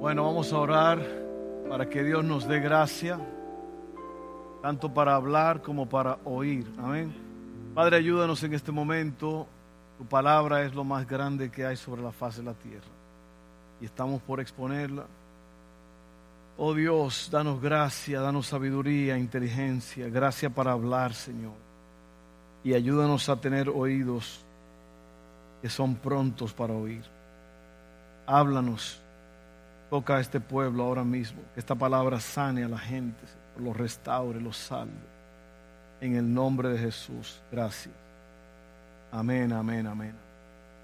Bueno, 0.00 0.22
vamos 0.22 0.52
a 0.52 0.58
orar 0.58 1.04
para 1.68 1.88
que 1.88 2.04
Dios 2.04 2.24
nos 2.24 2.46
dé 2.46 2.60
gracia, 2.60 3.18
tanto 4.62 4.94
para 4.94 5.16
hablar 5.16 5.60
como 5.60 5.88
para 5.88 6.18
oír. 6.24 6.72
Amén. 6.78 7.12
Padre, 7.74 7.96
ayúdanos 7.96 8.40
en 8.44 8.54
este 8.54 8.70
momento. 8.70 9.48
Tu 9.98 10.04
palabra 10.04 10.62
es 10.62 10.72
lo 10.72 10.84
más 10.84 11.04
grande 11.04 11.50
que 11.50 11.66
hay 11.66 11.76
sobre 11.76 12.00
la 12.00 12.12
faz 12.12 12.36
de 12.36 12.44
la 12.44 12.54
tierra. 12.54 12.86
Y 13.80 13.86
estamos 13.86 14.22
por 14.22 14.38
exponerla. 14.38 15.04
Oh 16.56 16.74
Dios, 16.74 17.28
danos 17.32 17.60
gracia, 17.60 18.20
danos 18.20 18.46
sabiduría, 18.46 19.18
inteligencia, 19.18 20.08
gracia 20.08 20.48
para 20.48 20.70
hablar, 20.70 21.12
Señor. 21.12 21.56
Y 22.62 22.72
ayúdanos 22.72 23.28
a 23.28 23.40
tener 23.40 23.68
oídos 23.68 24.44
que 25.60 25.68
son 25.68 25.96
prontos 25.96 26.54
para 26.54 26.72
oír. 26.72 27.02
Háblanos, 28.26 29.02
toca 29.90 30.16
a 30.16 30.20
este 30.20 30.40
pueblo 30.40 30.84
ahora 30.84 31.04
mismo, 31.04 31.40
esta 31.56 31.74
palabra 31.74 32.20
sane 32.20 32.64
a 32.64 32.68
la 32.68 32.78
gente, 32.78 33.24
los 33.58 33.76
restaure, 33.76 34.40
los 34.40 34.56
salve. 34.56 34.92
En 36.00 36.14
el 36.14 36.32
nombre 36.32 36.68
de 36.68 36.78
Jesús, 36.78 37.40
gracias. 37.50 37.94
Amén, 39.10 39.52
amén, 39.52 39.86
amén. 39.86 40.14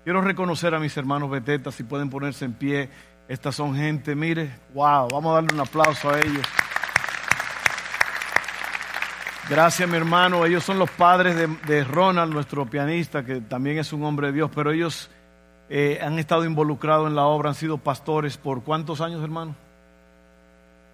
Quiero 0.02 0.20
reconocer 0.20 0.74
a 0.74 0.80
mis 0.80 0.96
hermanos 0.96 1.30
betetas, 1.30 1.74
si 1.74 1.82
pueden 1.82 2.10
ponerse 2.10 2.44
en 2.44 2.52
pie. 2.52 2.88
Estas 3.28 3.54
son 3.54 3.74
gente, 3.74 4.14
mire, 4.14 4.50
wow, 4.74 5.08
vamos 5.08 5.32
a 5.32 5.34
darle 5.36 5.54
un 5.54 5.60
aplauso 5.60 6.10
a 6.10 6.18
ellos. 6.18 6.46
Gracias, 9.48 9.86
mi 9.88 9.96
hermano. 9.96 10.46
Ellos 10.46 10.64
son 10.64 10.78
los 10.78 10.90
padres 10.90 11.36
de, 11.66 11.84
Ronald, 11.84 12.32
nuestro 12.32 12.64
pianista, 12.64 13.24
que 13.24 13.42
también 13.42 13.78
es 13.78 13.92
un 13.92 14.02
hombre 14.04 14.28
de 14.28 14.32
Dios, 14.34 14.50
pero 14.54 14.72
ellos 14.72 15.10
eh, 15.68 15.98
han 16.02 16.18
estado 16.18 16.44
involucrados 16.44 17.08
en 17.08 17.14
la 17.14 17.24
obra, 17.24 17.50
han 17.50 17.54
sido 17.54 17.78
pastores 17.78 18.36
por 18.36 18.62
cuántos 18.62 19.00
años, 19.00 19.22
hermano? 19.22 19.54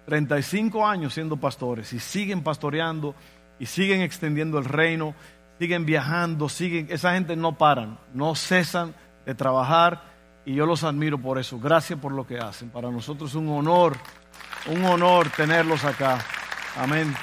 35 0.05 0.87
años 0.87 1.13
siendo 1.13 1.37
pastores 1.37 1.93
y 1.93 1.99
siguen 1.99 2.43
pastoreando 2.43 3.15
y 3.59 3.65
siguen 3.65 4.01
extendiendo 4.01 4.57
el 4.57 4.65
reino, 4.65 5.13
siguen 5.59 5.85
viajando, 5.85 6.49
siguen, 6.49 6.87
esa 6.89 7.13
gente 7.13 7.35
no 7.35 7.57
paran, 7.57 7.97
no 8.13 8.35
cesan 8.35 8.95
de 9.25 9.35
trabajar 9.35 10.01
y 10.45 10.55
yo 10.55 10.65
los 10.65 10.83
admiro 10.83 11.17
por 11.19 11.37
eso. 11.37 11.59
Gracias 11.59 11.99
por 11.99 12.11
lo 12.11 12.25
que 12.25 12.39
hacen. 12.39 12.69
Para 12.69 12.89
nosotros 12.89 13.29
es 13.29 13.35
un 13.35 13.49
honor, 13.49 13.95
un 14.67 14.83
honor 14.85 15.29
tenerlos 15.29 15.85
acá. 15.85 16.19
Amén. 16.75 17.13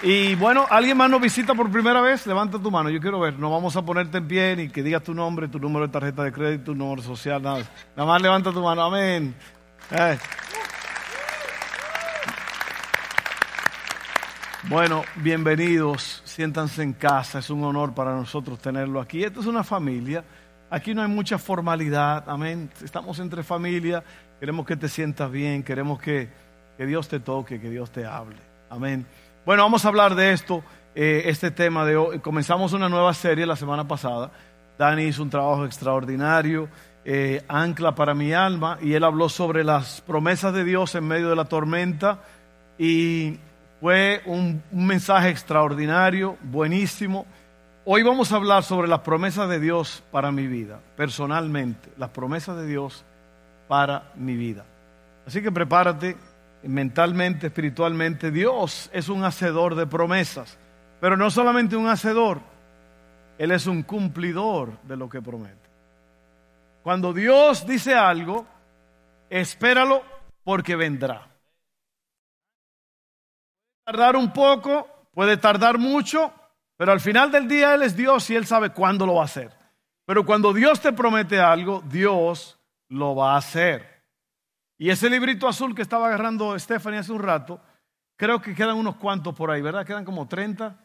Y 0.00 0.36
bueno, 0.36 0.64
¿alguien 0.70 0.96
más 0.96 1.10
nos 1.10 1.20
visita 1.20 1.54
por 1.54 1.72
primera 1.72 2.00
vez? 2.00 2.24
Levanta 2.24 2.60
tu 2.60 2.70
mano, 2.70 2.88
yo 2.88 3.00
quiero 3.00 3.18
ver. 3.18 3.36
No 3.36 3.50
vamos 3.50 3.74
a 3.74 3.82
ponerte 3.82 4.18
en 4.18 4.28
pie 4.28 4.54
ni 4.54 4.68
que 4.68 4.84
digas 4.84 5.02
tu 5.02 5.12
nombre, 5.12 5.48
tu 5.48 5.58
número 5.58 5.88
de 5.88 5.92
tarjeta 5.92 6.22
de 6.22 6.30
crédito, 6.30 6.66
tu 6.66 6.74
número 6.76 7.02
social, 7.02 7.42
nada. 7.42 7.64
Nada 7.96 8.08
más 8.08 8.22
levanta 8.22 8.52
tu 8.52 8.62
mano, 8.62 8.82
amén. 8.82 9.34
Eh. 9.90 10.18
Bueno, 14.68 15.02
bienvenidos, 15.16 16.22
siéntanse 16.24 16.82
en 16.82 16.92
casa, 16.92 17.40
es 17.40 17.50
un 17.50 17.64
honor 17.64 17.92
para 17.92 18.14
nosotros 18.14 18.60
tenerlo 18.60 19.00
aquí. 19.00 19.24
Esto 19.24 19.40
es 19.40 19.46
una 19.46 19.64
familia, 19.64 20.22
aquí 20.70 20.94
no 20.94 21.02
hay 21.02 21.08
mucha 21.08 21.38
formalidad, 21.38 22.28
amén. 22.28 22.70
Estamos 22.84 23.18
entre 23.18 23.42
familia, 23.42 24.04
queremos 24.38 24.64
que 24.64 24.76
te 24.76 24.88
sientas 24.88 25.28
bien, 25.30 25.64
queremos 25.64 25.98
que, 25.98 26.28
que 26.76 26.86
Dios 26.86 27.08
te 27.08 27.18
toque, 27.18 27.60
que 27.60 27.70
Dios 27.70 27.90
te 27.90 28.06
hable, 28.06 28.36
amén. 28.70 29.06
Bueno, 29.48 29.62
vamos 29.62 29.82
a 29.86 29.88
hablar 29.88 30.14
de 30.14 30.32
esto, 30.32 30.62
eh, 30.94 31.22
este 31.24 31.50
tema 31.50 31.86
de 31.86 31.96
hoy. 31.96 32.18
Comenzamos 32.18 32.74
una 32.74 32.90
nueva 32.90 33.14
serie 33.14 33.46
la 33.46 33.56
semana 33.56 33.88
pasada. 33.88 34.30
Dani 34.76 35.04
hizo 35.04 35.22
un 35.22 35.30
trabajo 35.30 35.64
extraordinario, 35.64 36.68
eh, 37.02 37.42
ancla 37.48 37.94
para 37.94 38.12
mi 38.12 38.34
alma, 38.34 38.76
y 38.82 38.92
él 38.92 39.04
habló 39.04 39.30
sobre 39.30 39.64
las 39.64 40.02
promesas 40.02 40.52
de 40.52 40.64
Dios 40.64 40.94
en 40.96 41.08
medio 41.08 41.30
de 41.30 41.36
la 41.36 41.46
tormenta. 41.46 42.18
Y 42.76 43.38
fue 43.80 44.20
un, 44.26 44.62
un 44.70 44.86
mensaje 44.86 45.30
extraordinario, 45.30 46.36
buenísimo. 46.42 47.24
Hoy 47.86 48.02
vamos 48.02 48.30
a 48.32 48.36
hablar 48.36 48.64
sobre 48.64 48.86
las 48.86 49.00
promesas 49.00 49.48
de 49.48 49.60
Dios 49.60 50.04
para 50.12 50.30
mi 50.30 50.46
vida, 50.46 50.78
personalmente, 50.94 51.88
las 51.96 52.10
promesas 52.10 52.54
de 52.58 52.66
Dios 52.66 53.02
para 53.66 54.12
mi 54.14 54.36
vida. 54.36 54.66
Así 55.26 55.40
que 55.40 55.50
prepárate, 55.50 56.18
mentalmente, 56.62 57.48
espiritualmente, 57.48 58.30
Dios 58.30 58.90
es 58.92 59.08
un 59.08 59.24
hacedor 59.24 59.74
de 59.74 59.86
promesas, 59.86 60.58
pero 61.00 61.16
no 61.16 61.30
solamente 61.30 61.76
un 61.76 61.88
hacedor, 61.88 62.40
Él 63.38 63.52
es 63.52 63.66
un 63.66 63.82
cumplidor 63.82 64.80
de 64.82 64.96
lo 64.96 65.08
que 65.08 65.22
promete. 65.22 65.68
Cuando 66.82 67.12
Dios 67.12 67.66
dice 67.66 67.94
algo, 67.94 68.46
espéralo 69.30 70.02
porque 70.42 70.74
vendrá. 70.74 71.28
Tardar 73.84 74.16
un 74.16 74.32
poco, 74.32 74.88
puede 75.12 75.36
tardar 75.36 75.78
mucho, 75.78 76.32
pero 76.76 76.92
al 76.92 77.00
final 77.00 77.30
del 77.30 77.48
día 77.48 77.74
Él 77.74 77.82
es 77.82 77.96
Dios 77.96 78.28
y 78.30 78.36
Él 78.36 78.46
sabe 78.46 78.70
cuándo 78.70 79.06
lo 79.06 79.14
va 79.14 79.22
a 79.22 79.26
hacer. 79.26 79.52
Pero 80.06 80.24
cuando 80.24 80.52
Dios 80.52 80.80
te 80.80 80.92
promete 80.92 81.38
algo, 81.38 81.82
Dios 81.86 82.58
lo 82.88 83.14
va 83.14 83.34
a 83.34 83.38
hacer. 83.38 83.97
Y 84.78 84.90
ese 84.90 85.10
librito 85.10 85.48
azul 85.48 85.74
que 85.74 85.82
estaba 85.82 86.06
agarrando 86.06 86.56
Stephanie 86.56 87.00
hace 87.00 87.12
un 87.12 87.18
rato, 87.18 87.60
creo 88.16 88.40
que 88.40 88.54
quedan 88.54 88.76
unos 88.76 88.96
cuantos 88.96 89.34
por 89.34 89.50
ahí, 89.50 89.60
¿verdad? 89.60 89.84
Quedan 89.84 90.04
como 90.04 90.28
30. 90.28 90.78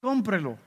Cómprelo. 0.00 0.58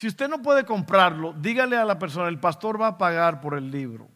Si 0.00 0.06
usted 0.06 0.28
no 0.28 0.40
puede 0.40 0.64
comprarlo, 0.64 1.32
dígale 1.32 1.76
a 1.76 1.84
la 1.84 1.98
persona, 1.98 2.28
el 2.28 2.38
pastor 2.38 2.80
va 2.80 2.88
a 2.88 2.98
pagar 2.98 3.40
por 3.40 3.54
el 3.54 3.70
libro. 3.70 4.08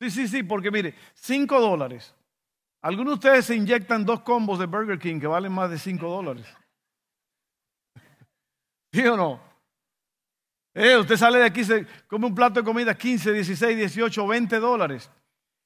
Sí, 0.00 0.10
sí, 0.10 0.28
sí, 0.28 0.42
porque 0.42 0.70
mire, 0.70 0.94
5 1.14 1.60
dólares. 1.60 2.14
Algunos 2.80 3.12
de 3.12 3.14
ustedes 3.14 3.44
se 3.46 3.54
inyectan 3.54 4.04
dos 4.04 4.22
combos 4.22 4.58
de 4.58 4.66
Burger 4.66 4.98
King 4.98 5.20
que 5.20 5.26
valen 5.26 5.52
más 5.52 5.70
de 5.70 5.78
5 5.78 6.08
dólares. 6.08 6.46
¿Sí 8.92 9.06
o 9.06 9.16
no? 9.16 9.40
Eh, 10.74 10.96
usted 10.96 11.16
sale 11.16 11.38
de 11.38 11.44
aquí, 11.44 11.64
se 11.64 11.86
come 12.06 12.26
un 12.26 12.34
plato 12.34 12.60
de 12.60 12.64
comida 12.64 12.96
15, 12.96 13.32
16, 13.32 13.76
18, 13.76 14.26
20 14.26 14.58
dólares. 14.58 15.10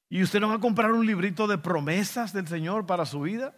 ¿Y 0.09 0.23
usted 0.23 0.39
no 0.39 0.49
va 0.49 0.55
a 0.55 0.59
comprar 0.59 0.91
un 0.91 1.05
librito 1.05 1.47
de 1.47 1.57
promesas 1.57 2.33
del 2.33 2.47
Señor 2.47 2.85
para 2.85 3.05
su 3.05 3.21
vida? 3.21 3.55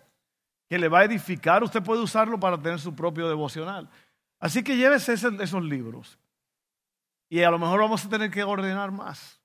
Que 0.67 0.79
le 0.79 0.87
va 0.87 0.99
a 0.99 1.05
edificar. 1.05 1.63
Usted 1.63 1.83
puede 1.83 2.01
usarlo 2.01 2.39
para 2.39 2.59
tener 2.59 2.79
su 2.79 2.95
propio 2.95 3.27
devocional. 3.27 3.89
Así 4.39 4.63
que 4.63 4.77
llévese 4.77 5.13
esos 5.13 5.63
libros. 5.63 6.17
Y 7.29 7.43
a 7.43 7.51
lo 7.51 7.59
mejor 7.59 7.79
vamos 7.79 8.03
a 8.03 8.09
tener 8.09 8.31
que 8.31 8.43
ordenar 8.43 8.91
más. 8.91 9.39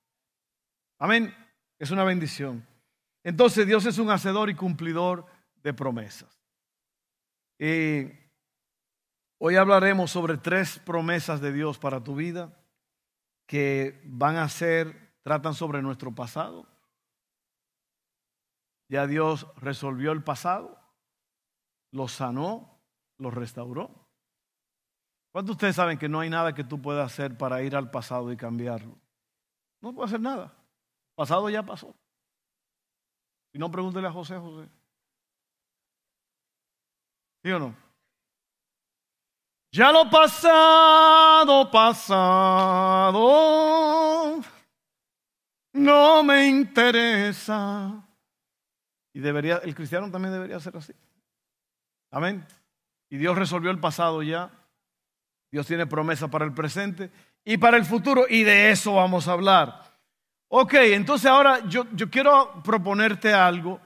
Amén. 0.97 1.35
Es 1.77 1.91
una 1.91 2.03
bendición. 2.03 2.65
Entonces 3.23 3.67
Dios 3.67 3.85
es 3.85 3.97
un 3.97 4.09
hacedor 4.09 4.49
y 4.49 4.55
cumplidor 4.55 5.25
de 5.61 5.73
promesas. 5.73 6.39
Y 7.59 8.07
hoy 9.37 9.55
hablaremos 9.55 10.11
sobre 10.11 10.37
tres 10.37 10.79
promesas 10.79 11.41
de 11.41 11.51
Dios 11.51 11.77
para 11.77 12.03
tu 12.03 12.15
vida 12.15 12.57
que 13.45 14.01
van 14.05 14.37
a 14.37 14.49
ser, 14.49 15.13
tratan 15.21 15.53
sobre 15.53 15.81
nuestro 15.81 16.13
pasado, 16.13 16.67
ya 18.87 19.07
Dios 19.07 19.47
resolvió 19.57 20.11
el 20.11 20.23
pasado, 20.23 20.79
lo 21.91 22.07
sanó, 22.07 22.79
lo 23.17 23.31
restauró. 23.31 24.07
¿Cuántos 25.31 25.47
de 25.47 25.51
ustedes 25.53 25.75
saben 25.75 25.97
que 25.97 26.09
no 26.09 26.19
hay 26.19 26.29
nada 26.29 26.53
que 26.53 26.63
tú 26.63 26.81
puedas 26.81 27.11
hacer 27.11 27.37
para 27.37 27.61
ir 27.61 27.75
al 27.75 27.91
pasado 27.91 28.31
y 28.31 28.37
cambiarlo? 28.37 28.97
No 29.81 29.93
puedo 29.93 30.05
hacer 30.05 30.21
nada. 30.21 30.45
El 30.45 31.15
pasado 31.15 31.49
ya 31.49 31.63
pasó. 31.63 31.93
Y 33.51 33.59
no 33.59 33.69
pregúntele 33.69 34.07
a 34.07 34.11
José, 34.11 34.37
José. 34.37 34.69
¿Sí 37.43 37.51
o 37.51 37.59
no? 37.59 37.75
Ya 39.71 39.91
lo 39.91 40.09
pasado, 40.09 41.69
pasado, 41.69 43.11
no 45.73 46.23
me 46.23 46.47
interesa. 46.47 48.04
Y 49.15 49.21
debería, 49.21 49.61
el 49.63 49.73
cristiano 49.73 50.11
también 50.11 50.33
debería 50.33 50.59
ser 50.59 50.75
así. 50.75 50.91
Amén. 52.11 52.45
Y 53.09 53.15
Dios 53.15 53.37
resolvió 53.37 53.71
el 53.71 53.79
pasado 53.79 54.21
ya. 54.21 54.51
Dios 55.49 55.65
tiene 55.65 55.87
promesa 55.87 56.27
para 56.27 56.43
el 56.43 56.53
presente 56.53 57.09
y 57.45 57.55
para 57.55 57.77
el 57.77 57.85
futuro. 57.85 58.25
Y 58.27 58.43
de 58.43 58.71
eso 58.71 58.95
vamos 58.95 59.29
a 59.29 59.31
hablar. 59.31 59.83
Ok, 60.49 60.73
entonces 60.73 61.27
ahora 61.31 61.65
yo, 61.65 61.85
yo 61.93 62.09
quiero 62.09 62.61
proponerte 62.61 63.33
algo. 63.33 63.79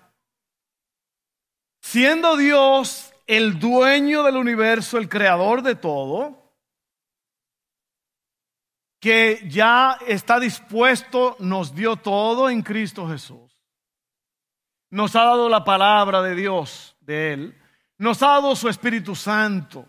Siendo 1.79 2.35
Dios 2.35 3.13
el 3.27 3.59
dueño 3.59 4.23
del 4.23 4.35
universo, 4.35 4.97
el 4.97 5.07
creador 5.07 5.61
de 5.61 5.75
todo, 5.75 6.55
que 8.99 9.47
ya 9.47 9.99
está 10.07 10.39
dispuesto, 10.39 11.35
nos 11.37 11.75
dio 11.75 11.97
todo 11.97 12.49
en 12.49 12.63
Cristo 12.63 13.07
Jesús 13.07 13.48
nos 14.89 15.15
ha 15.15 15.23
dado 15.23 15.49
la 15.49 15.63
palabra 15.63 16.21
de 16.21 16.35
Dios, 16.35 16.95
de 17.01 17.33
Él, 17.33 17.57
nos 17.97 18.23
ha 18.23 18.27
dado 18.27 18.55
su 18.55 18.69
Espíritu 18.69 19.15
Santo, 19.15 19.85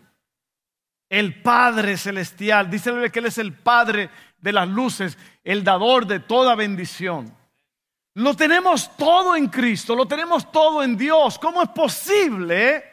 el 1.09 1.41
Padre 1.41 1.97
Celestial. 1.97 2.69
Dice 2.69 3.11
que 3.11 3.19
Él 3.19 3.25
es 3.25 3.37
el 3.37 3.53
Padre 3.53 4.09
de 4.37 4.53
las 4.53 4.67
luces, 4.67 5.17
el 5.43 5.63
dador 5.63 6.05
de 6.05 6.19
toda 6.19 6.55
bendición. 6.55 7.35
Lo 8.13 8.35
tenemos 8.35 8.95
todo 8.97 9.35
en 9.35 9.47
Cristo, 9.47 9.95
lo 9.95 10.05
tenemos 10.05 10.51
todo 10.51 10.83
en 10.83 10.97
Dios. 10.97 11.39
¿Cómo 11.39 11.63
es 11.63 11.69
posible 11.69 12.83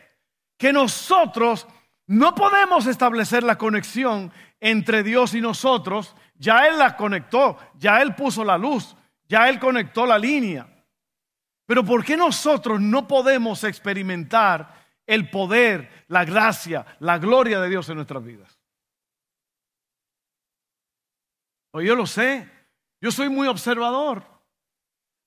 que 0.57 0.73
nosotros 0.73 1.67
no 2.07 2.35
podemos 2.35 2.87
establecer 2.87 3.43
la 3.43 3.59
conexión 3.59 4.33
entre 4.61 5.03
Dios 5.03 5.35
y 5.35 5.41
nosotros? 5.41 6.15
Ya 6.37 6.69
Él 6.69 6.79
la 6.79 6.97
conectó, 6.97 7.59
ya 7.75 8.01
Él 8.01 8.15
puso 8.15 8.45
la 8.45 8.57
luz, 8.57 8.95
ya 9.29 9.49
Él 9.49 9.59
conectó 9.59 10.07
la 10.07 10.19
línea. 10.19 10.78
Pero 11.69 11.85
¿por 11.85 12.03
qué 12.03 12.17
nosotros 12.17 12.81
no 12.81 13.06
podemos 13.06 13.62
experimentar 13.62 14.87
el 15.06 15.29
poder, 15.29 16.06
la 16.09 16.25
gracia, 16.25 16.97
la 16.99 17.19
gloria 17.19 17.61
de 17.61 17.69
Dios 17.69 17.87
en 17.91 17.97
nuestras 17.97 18.25
vidas? 18.25 18.59
O 21.73 21.82
yo 21.82 21.94
lo 21.94 22.06
sé, 22.06 22.50
yo 23.03 23.11
soy 23.11 23.29
muy 23.29 23.49
observador. 23.49 24.25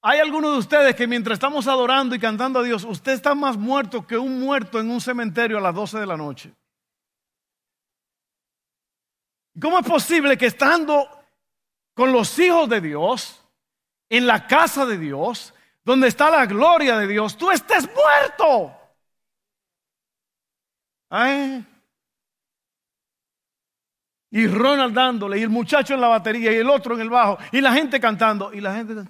Hay 0.02 0.20
algunos 0.20 0.54
de 0.54 0.58
ustedes 0.58 0.96
que 0.96 1.06
mientras 1.06 1.36
estamos 1.36 1.68
adorando 1.68 2.16
y 2.16 2.20
cantando 2.20 2.58
a 2.58 2.64
Dios, 2.64 2.86
usted 2.86 3.12
está 3.12 3.36
más 3.36 3.56
muerto 3.56 4.08
que 4.08 4.18
un 4.18 4.40
muerto 4.40 4.80
en 4.80 4.90
un 4.90 5.00
cementerio 5.00 5.60
a 5.60 5.62
las 5.62 5.76
12 5.76 6.00
de 6.00 6.08
la 6.08 6.18
noche. 6.18 6.52
¿Cómo 9.62 9.78
es 9.78 9.86
posible 9.86 10.36
que 10.40 10.48
estando 10.48 11.08
con 11.94 12.12
los 12.12 12.40
hijos 12.40 12.68
de 12.68 12.82
Dios, 12.82 13.46
en 14.10 14.26
la 14.26 14.48
casa 14.48 14.88
de 14.88 14.98
Dios, 14.98 15.54
donde 15.84 16.08
está 16.08 16.30
la 16.30 16.46
gloria 16.46 16.98
de 16.98 17.08
Dios, 17.08 17.38
tú 17.38 17.52
estés 17.52 17.90
muerto? 17.94 18.78
Y 24.30 24.48
Ronald 24.48 24.96
dándole, 24.96 25.40
y 25.40 25.44
el 25.44 25.50
muchacho 25.50 25.94
en 25.94 26.02
la 26.02 26.08
batería, 26.08 26.52
y 26.54 26.56
el 26.56 26.70
otro 26.70 26.96
en 26.96 27.02
el 27.02 27.10
bajo, 27.10 27.38
y 27.52 27.60
la 27.60 27.74
gente 27.74 28.00
cantando, 28.00 28.54
y 28.54 28.62
la 28.62 28.76
gente... 28.76 29.04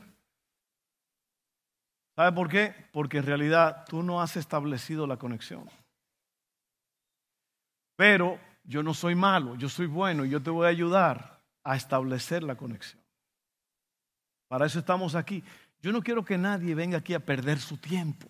¿Sabe 2.15 2.31
por 2.33 2.49
qué? 2.49 2.73
Porque 2.91 3.19
en 3.19 3.25
realidad 3.25 3.85
tú 3.87 4.03
no 4.03 4.21
has 4.21 4.35
establecido 4.35 5.07
la 5.07 5.17
conexión. 5.17 5.69
Pero 7.95 8.39
yo 8.63 8.83
no 8.83 8.93
soy 8.93 9.15
malo, 9.15 9.55
yo 9.55 9.69
soy 9.69 9.85
bueno 9.85 10.25
y 10.25 10.29
yo 10.29 10.41
te 10.41 10.49
voy 10.49 10.65
a 10.65 10.69
ayudar 10.69 11.39
a 11.63 11.75
establecer 11.75 12.43
la 12.43 12.55
conexión. 12.55 13.01
Para 14.47 14.65
eso 14.65 14.79
estamos 14.79 15.15
aquí. 15.15 15.43
Yo 15.81 15.91
no 15.91 16.03
quiero 16.03 16.23
que 16.23 16.37
nadie 16.37 16.75
venga 16.75 16.99
aquí 16.99 17.13
a 17.13 17.19
perder 17.19 17.59
su 17.59 17.77
tiempo. 17.77 18.29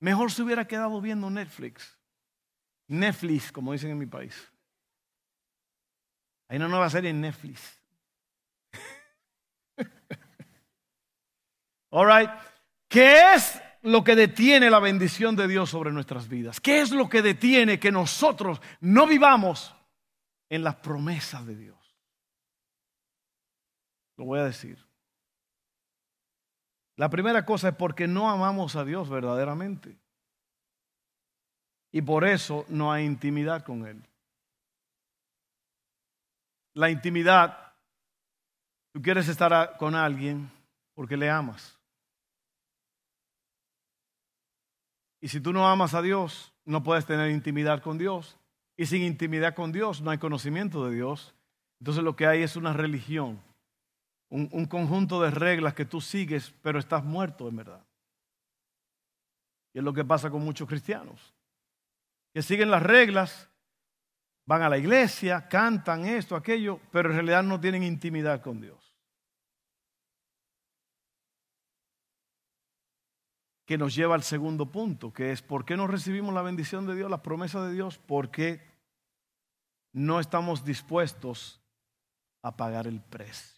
Mejor 0.00 0.32
se 0.32 0.42
hubiera 0.42 0.66
quedado 0.66 1.00
viendo 1.00 1.30
Netflix. 1.30 1.96
Netflix, 2.88 3.52
como 3.52 3.72
dicen 3.72 3.90
en 3.90 3.98
mi 3.98 4.06
país. 4.06 4.34
Hay 6.48 6.58
una 6.58 6.68
nueva 6.68 6.88
serie 6.90 7.10
en 7.10 7.20
Netflix. 7.20 7.80
All 11.90 12.06
right. 12.06 12.30
¿Qué 12.88 13.34
es 13.34 13.60
lo 13.82 14.04
que 14.04 14.14
detiene 14.14 14.70
la 14.70 14.80
bendición 14.80 15.36
de 15.36 15.48
Dios 15.48 15.70
sobre 15.70 15.92
nuestras 15.92 16.28
vidas? 16.28 16.60
¿Qué 16.60 16.80
es 16.80 16.90
lo 16.90 17.08
que 17.08 17.22
detiene 17.22 17.80
que 17.80 17.90
nosotros 17.90 18.60
no 18.80 19.06
vivamos 19.06 19.74
en 20.48 20.62
las 20.62 20.76
promesas 20.76 21.46
de 21.46 21.56
Dios? 21.56 21.76
Lo 24.16 24.24
voy 24.24 24.40
a 24.40 24.44
decir. 24.44 24.85
La 26.96 27.10
primera 27.10 27.44
cosa 27.44 27.68
es 27.68 27.74
porque 27.74 28.08
no 28.08 28.30
amamos 28.30 28.74
a 28.74 28.84
Dios 28.84 29.08
verdaderamente. 29.08 29.98
Y 31.92 32.02
por 32.02 32.24
eso 32.24 32.64
no 32.68 32.92
hay 32.92 33.04
intimidad 33.04 33.64
con 33.64 33.86
Él. 33.86 34.02
La 36.74 36.90
intimidad, 36.90 37.72
tú 38.92 39.00
quieres 39.00 39.28
estar 39.28 39.76
con 39.78 39.94
alguien 39.94 40.50
porque 40.94 41.16
le 41.16 41.30
amas. 41.30 41.78
Y 45.20 45.28
si 45.28 45.40
tú 45.40 45.52
no 45.52 45.68
amas 45.68 45.94
a 45.94 46.02
Dios, 46.02 46.52
no 46.64 46.82
puedes 46.82 47.06
tener 47.06 47.30
intimidad 47.30 47.82
con 47.82 47.98
Dios. 47.98 48.38
Y 48.76 48.86
sin 48.86 49.02
intimidad 49.02 49.54
con 49.54 49.72
Dios 49.72 50.00
no 50.02 50.10
hay 50.10 50.18
conocimiento 50.18 50.86
de 50.86 50.94
Dios. 50.94 51.34
Entonces 51.80 52.04
lo 52.04 52.16
que 52.16 52.26
hay 52.26 52.42
es 52.42 52.56
una 52.56 52.72
religión, 52.72 53.42
un, 54.28 54.66
conjunto 54.66 55.20
de 55.22 55.30
reglas 55.30 55.74
que 55.74 55.84
tú 55.84 56.00
sigues, 56.00 56.52
pero 56.62 56.78
estás 56.78 57.04
muerto 57.04 57.48
en 57.48 57.56
verdad. 57.56 57.84
Y 59.72 59.78
es 59.78 59.84
lo 59.84 59.92
que 59.92 60.04
pasa 60.04 60.30
con 60.30 60.42
muchos 60.42 60.68
cristianos, 60.68 61.34
que 62.32 62.42
siguen 62.42 62.70
las 62.70 62.82
reglas, 62.82 63.48
van 64.46 64.62
a 64.62 64.68
la 64.68 64.78
iglesia, 64.78 65.48
cantan 65.48 66.04
esto, 66.06 66.36
aquello, 66.36 66.80
pero 66.90 67.10
en 67.10 67.16
realidad 67.16 67.42
no 67.42 67.60
tienen 67.60 67.82
intimidad 67.82 68.42
con 68.42 68.60
Dios. 68.60 68.86
que 73.66 73.76
nos 73.76 73.96
lleva 73.96 74.14
al 74.14 74.22
segundo 74.22 74.70
punto, 74.70 75.12
que 75.12 75.32
es 75.32 75.42
¿por 75.42 75.64
qué 75.64 75.76
no 75.76 75.88
recibimos 75.88 76.32
la 76.32 76.42
bendición 76.42 76.86
de 76.86 76.94
Dios, 76.94 77.10
la 77.10 77.22
promesa 77.22 77.66
de 77.66 77.72
Dios? 77.72 77.98
Porque 77.98 78.62
no 79.92 80.20
estamos 80.20 80.64
dispuestos 80.64 81.60
a 82.42 82.56
pagar 82.56 82.86
el 82.86 83.00
precio. 83.00 83.55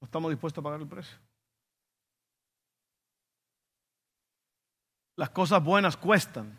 No 0.00 0.06
estamos 0.06 0.30
dispuestos 0.30 0.62
a 0.62 0.64
pagar 0.64 0.80
el 0.80 0.88
precio. 0.88 1.18
Las 5.16 5.30
cosas 5.30 5.62
buenas 5.62 5.96
cuestan. 5.96 6.58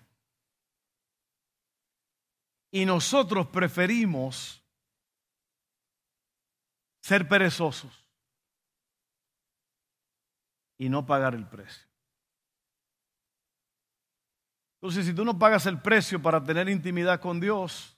Y 2.69 2.85
nosotros 2.85 3.47
preferimos 3.47 4.63
ser 7.01 7.27
perezosos 7.27 7.91
y 10.77 10.87
no 10.87 11.05
pagar 11.05 11.33
el 11.33 11.47
precio. 11.47 11.87
Entonces, 14.75 15.05
si 15.05 15.13
tú 15.13 15.25
no 15.25 15.37
pagas 15.37 15.65
el 15.65 15.81
precio 15.81 16.21
para 16.21 16.43
tener 16.43 16.69
intimidad 16.69 17.19
con 17.19 17.39
Dios, 17.39 17.97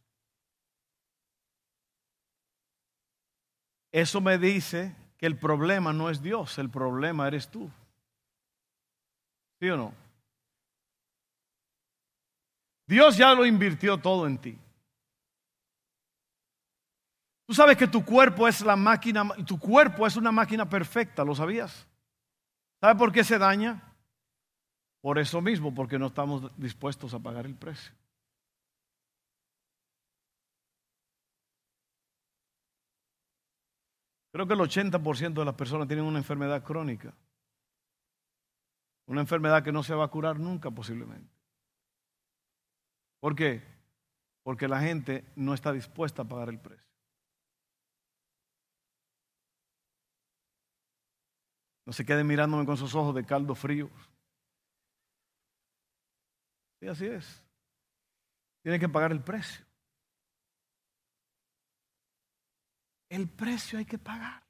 eso 3.91 4.19
me 4.19 4.37
dice 4.37 5.02
el 5.25 5.37
problema 5.37 5.93
no 5.93 6.09
es 6.09 6.21
Dios, 6.21 6.57
el 6.57 6.69
problema 6.69 7.27
eres 7.27 7.47
tú. 7.47 7.71
¿Sí 9.59 9.69
o 9.69 9.77
no? 9.77 9.93
Dios 12.85 13.15
ya 13.15 13.33
lo 13.33 13.45
invirtió 13.45 13.97
todo 13.97 14.27
en 14.27 14.37
ti. 14.37 14.59
Tú 17.47 17.53
sabes 17.53 17.77
que 17.77 17.87
tu 17.87 18.03
cuerpo 18.03 18.49
es 18.49 18.59
la 18.61 18.75
máquina, 18.75 19.23
tu 19.47 19.57
cuerpo 19.57 20.05
es 20.05 20.17
una 20.17 20.33
máquina 20.33 20.69
perfecta, 20.69 21.23
¿lo 21.23 21.33
sabías? 21.33 21.87
¿Sabe 22.81 22.99
por 22.99 23.13
qué 23.13 23.23
se 23.23 23.37
daña? 23.37 23.81
Por 25.01 25.19
eso 25.19 25.41
mismo, 25.41 25.73
porque 25.73 25.97
no 25.97 26.07
estamos 26.07 26.51
dispuestos 26.57 27.13
a 27.13 27.19
pagar 27.19 27.45
el 27.45 27.55
precio. 27.55 27.93
Creo 34.33 34.47
que 34.47 34.53
el 34.55 34.59
80% 34.61 35.33
de 35.35 35.45
las 35.45 35.53
personas 35.53 35.87
tienen 35.87 36.05
una 36.05 36.17
enfermedad 36.17 36.63
crónica. 36.63 37.13
Una 39.05 39.21
enfermedad 39.21 39.63
que 39.63 39.71
no 39.71 39.83
se 39.83 39.93
va 39.93 40.05
a 40.05 40.07
curar 40.07 40.39
nunca 40.39 40.71
posiblemente. 40.71 41.31
¿Por 43.19 43.35
qué? 43.35 43.61
Porque 44.41 44.67
la 44.67 44.79
gente 44.79 45.23
no 45.35 45.53
está 45.53 45.71
dispuesta 45.71 46.23
a 46.23 46.25
pagar 46.25 46.49
el 46.49 46.59
precio. 46.59 46.83
No 51.85 51.93
se 51.93 52.03
quede 52.03 52.23
mirándome 52.23 52.65
con 52.65 52.75
sus 52.75 52.95
ojos 52.95 53.13
de 53.13 53.25
caldo 53.25 53.53
frío. 53.53 53.87
Y 56.81 56.87
así 56.87 57.05
es. 57.05 57.43
Tiene 58.63 58.79
que 58.79 58.89
pagar 58.89 59.11
el 59.11 59.21
precio. 59.21 59.63
El 63.13 63.29
precio 63.29 63.77
hay 63.77 63.85
que 63.85 63.99
pagar. 63.99 64.43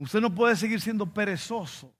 Usted 0.00 0.20
no 0.20 0.34
puede 0.34 0.54
seguir 0.54 0.82
siendo 0.82 1.06
perezoso. 1.06 1.94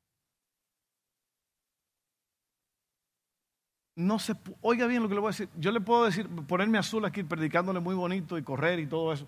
No 3.96 4.18
se, 4.18 4.34
oiga 4.60 4.87
bien 4.87 5.02
lo 5.02 5.08
que 5.08 5.14
le 5.14 5.22
voy 5.22 5.28
a 5.28 5.30
decir. 5.30 5.48
Yo 5.56 5.72
le 5.72 5.80
puedo 5.80 6.04
decir, 6.04 6.28
ponerme 6.46 6.76
azul 6.76 7.02
aquí 7.06 7.22
predicándole 7.22 7.80
muy 7.80 7.94
bonito 7.94 8.37
y 8.37 8.42
correr 8.42 8.78
y 8.78 8.87
todo 8.87 9.10
eso. 9.10 9.26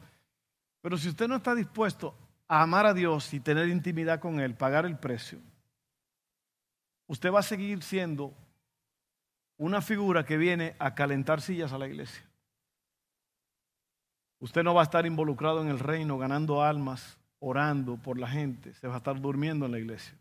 Pero 0.83 0.99
si 0.99 1.09
usted 1.09 1.27
no 1.27 1.37
está 1.37 1.55
dispuesto 1.55 2.15
amar 2.47 2.85
a 2.85 2.93
Dios 2.93 3.33
y 3.33 3.41
tener 3.41 3.67
intimidad 3.71 4.21
con 4.21 4.41
Él, 4.41 4.55
pagar 4.55 4.85
el 4.85 4.99
precio, 4.99 5.41
usted 7.07 7.33
va 7.33 7.41
a 7.41 7.45
seguir 7.45 7.83
siendo 7.83 8.37
una 9.57 9.81
figura 9.81 10.27
que 10.27 10.37
viene 10.37 10.77
a 10.79 10.95
calentar 10.95 11.41
sillas 11.41 11.73
a 11.73 11.79
la 11.79 11.89
iglesia. 11.89 12.30
Usted 14.41 14.63
no 14.63 14.75
va 14.75 14.81
a 14.81 14.85
estar 14.85 15.05
involucrado 15.05 15.63
en 15.63 15.69
el 15.69 15.79
reino, 15.79 16.17
ganando 16.19 16.63
almas, 16.63 17.19
orando 17.41 17.97
por 17.99 18.19
la 18.19 18.27
gente, 18.27 18.75
se 18.75 18.89
va 18.89 18.95
a 18.95 18.99
estar 18.99 19.21
durmiendo 19.21 19.67
en 19.67 19.73
la 19.73 19.79
iglesia. 19.79 20.19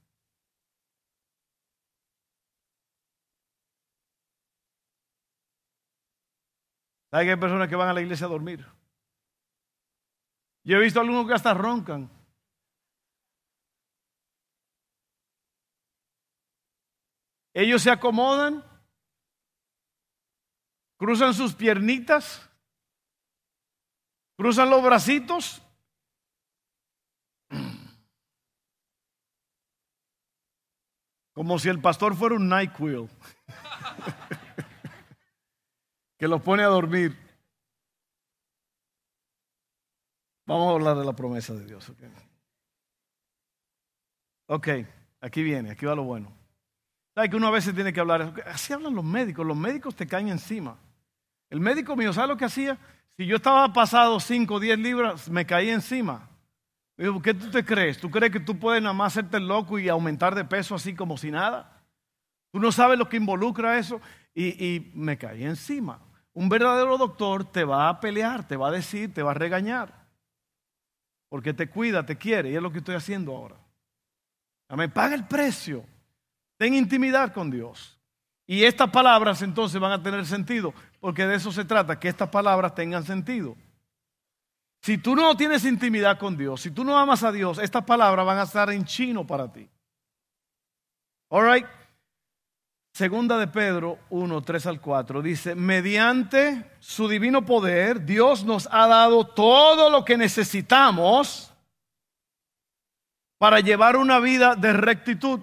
¿Sabe 7.09 7.25
que 7.25 7.31
hay 7.31 7.37
personas 7.37 7.67
que 7.67 7.75
van 7.75 7.89
a 7.89 7.93
la 7.93 8.01
iglesia 8.01 8.27
a 8.27 8.29
dormir? 8.29 8.65
Yo 10.63 10.77
he 10.77 10.81
visto 10.81 10.99
algunos 10.99 11.25
que 11.25 11.33
hasta 11.33 11.53
roncan. 11.53 12.09
Ellos 17.53 17.81
se 17.81 17.89
acomodan, 17.89 18.63
cruzan 20.97 21.33
sus 21.33 21.55
piernitas, 21.55 22.48
cruzan 24.39 24.69
los 24.69 24.81
bracitos. 24.81 25.61
Como 31.33 31.59
si 31.59 31.67
el 31.67 31.81
pastor 31.81 32.15
fuera 32.15 32.35
un 32.35 32.47
NyQuil. 32.47 33.09
que 36.17 36.27
los 36.29 36.41
pone 36.41 36.63
a 36.63 36.67
dormir. 36.67 37.17
Vamos 40.45 40.69
a 40.69 40.75
hablar 40.75 40.95
de 40.95 41.05
la 41.05 41.13
promesa 41.13 41.53
de 41.53 41.65
Dios. 41.65 41.89
Ok, 41.89 41.99
okay 44.47 44.87
aquí 45.19 45.43
viene, 45.43 45.71
aquí 45.71 45.85
va 45.85 45.95
lo 45.95 46.03
bueno. 46.03 46.31
¿Sabes 47.13 47.29
que 47.29 47.35
uno 47.35 47.47
a 47.47 47.51
veces 47.51 47.75
tiene 47.75 47.91
que 47.91 47.99
hablar? 47.99 48.33
Así 48.45 48.71
hablan 48.71 48.95
los 48.95 49.03
médicos, 49.03 49.45
los 49.45 49.57
médicos 49.57 49.97
te 49.97 50.07
caen 50.07 50.29
encima. 50.29 50.77
El 51.49 51.59
médico 51.59 51.97
mío, 51.97 52.13
¿sabe 52.13 52.29
lo 52.29 52.37
que 52.37 52.45
hacía? 52.45 52.79
Si 53.19 53.25
yo 53.25 53.35
estaba 53.35 53.73
pasado 53.73 54.17
5 54.17 54.53
o 54.53 54.59
10 54.61 54.79
libras, 54.79 55.29
me 55.29 55.45
caía 55.45 55.73
encima. 55.73 56.29
Digo, 56.95 57.21
¿qué 57.21 57.33
tú 57.33 57.51
te 57.51 57.65
crees? 57.65 57.99
¿Tú 57.99 58.09
crees 58.09 58.31
que 58.31 58.39
tú 58.39 58.57
puedes 58.57 58.81
nada 58.81 58.93
más 58.93 59.11
hacerte 59.11 59.41
loco 59.41 59.77
y 59.77 59.89
aumentar 59.89 60.33
de 60.33 60.45
peso 60.45 60.73
así 60.73 60.95
como 60.95 61.17
si 61.17 61.29
nada? 61.29 61.83
Tú 62.49 62.61
no 62.61 62.71
sabes 62.71 62.97
lo 62.97 63.09
que 63.09 63.17
involucra 63.17 63.77
eso. 63.77 63.99
Y, 64.33 64.65
y 64.65 64.91
me 64.95 65.17
caí 65.17 65.43
encima. 65.43 65.99
Un 66.31 66.47
verdadero 66.47 66.97
doctor 66.97 67.43
te 67.43 67.65
va 67.65 67.89
a 67.89 67.99
pelear, 67.99 68.47
te 68.47 68.55
va 68.55 68.69
a 68.69 68.71
decir, 68.71 69.13
te 69.13 69.21
va 69.21 69.31
a 69.31 69.33
regañar. 69.33 69.93
Porque 71.27 71.53
te 71.53 71.67
cuida, 71.67 72.05
te 72.05 72.17
quiere. 72.17 72.51
Y 72.51 72.55
es 72.55 72.61
lo 72.61 72.71
que 72.71 72.77
estoy 72.77 72.95
haciendo 72.95 73.35
ahora. 73.35 73.57
Amén. 74.69 74.91
Paga 74.91 75.15
el 75.15 75.27
precio. 75.27 75.83
Ten 76.57 76.73
intimidad 76.73 77.33
con 77.33 77.51
Dios. 77.51 77.99
Y 78.47 78.63
estas 78.63 78.89
palabras 78.89 79.41
entonces 79.41 79.77
van 79.81 79.91
a 79.91 80.01
tener 80.01 80.25
sentido. 80.25 80.73
Porque 80.99 81.25
de 81.25 81.35
eso 81.35 81.51
se 81.51 81.65
trata, 81.65 81.99
que 81.99 82.09
estas 82.09 82.29
palabras 82.29 82.75
tengan 82.75 83.03
sentido. 83.03 83.55
Si 84.81 84.97
tú 84.97 85.15
no 85.15 85.35
tienes 85.35 85.65
intimidad 85.65 86.17
con 86.17 86.37
Dios, 86.37 86.61
si 86.61 86.71
tú 86.71 86.83
no 86.83 86.97
amas 86.97 87.23
a 87.23 87.31
Dios, 87.31 87.57
estas 87.57 87.83
palabras 87.83 88.25
van 88.25 88.37
a 88.37 88.43
estar 88.43 88.69
en 88.69 88.85
chino 88.85 89.25
para 89.25 89.51
ti. 89.51 89.69
All 91.29 91.51
right. 91.51 91.65
Segunda 92.93 93.37
de 93.37 93.47
Pedro 93.47 93.99
1, 94.09 94.41
3 94.41 94.65
al 94.65 94.81
4 94.81 95.21
dice, 95.21 95.55
mediante 95.55 96.69
su 96.79 97.07
divino 97.07 97.45
poder, 97.45 98.03
Dios 98.03 98.43
nos 98.43 98.67
ha 98.71 98.87
dado 98.87 99.25
todo 99.25 99.89
lo 99.89 100.03
que 100.03 100.17
necesitamos 100.17 101.53
para 103.37 103.59
llevar 103.61 103.95
una 103.95 104.19
vida 104.19 104.55
de 104.55 104.73
rectitud. 104.73 105.39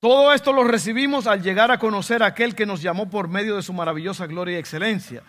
Todo 0.00 0.32
esto 0.32 0.52
lo 0.52 0.64
recibimos 0.64 1.26
al 1.26 1.42
llegar 1.42 1.70
a 1.70 1.78
conocer 1.78 2.22
a 2.22 2.26
aquel 2.26 2.54
que 2.54 2.66
nos 2.66 2.80
llamó 2.80 3.10
por 3.10 3.28
medio 3.28 3.56
de 3.56 3.62
su 3.62 3.72
maravillosa 3.72 4.26
gloria 4.26 4.56
y 4.56 4.60
excelencia. 4.60 5.22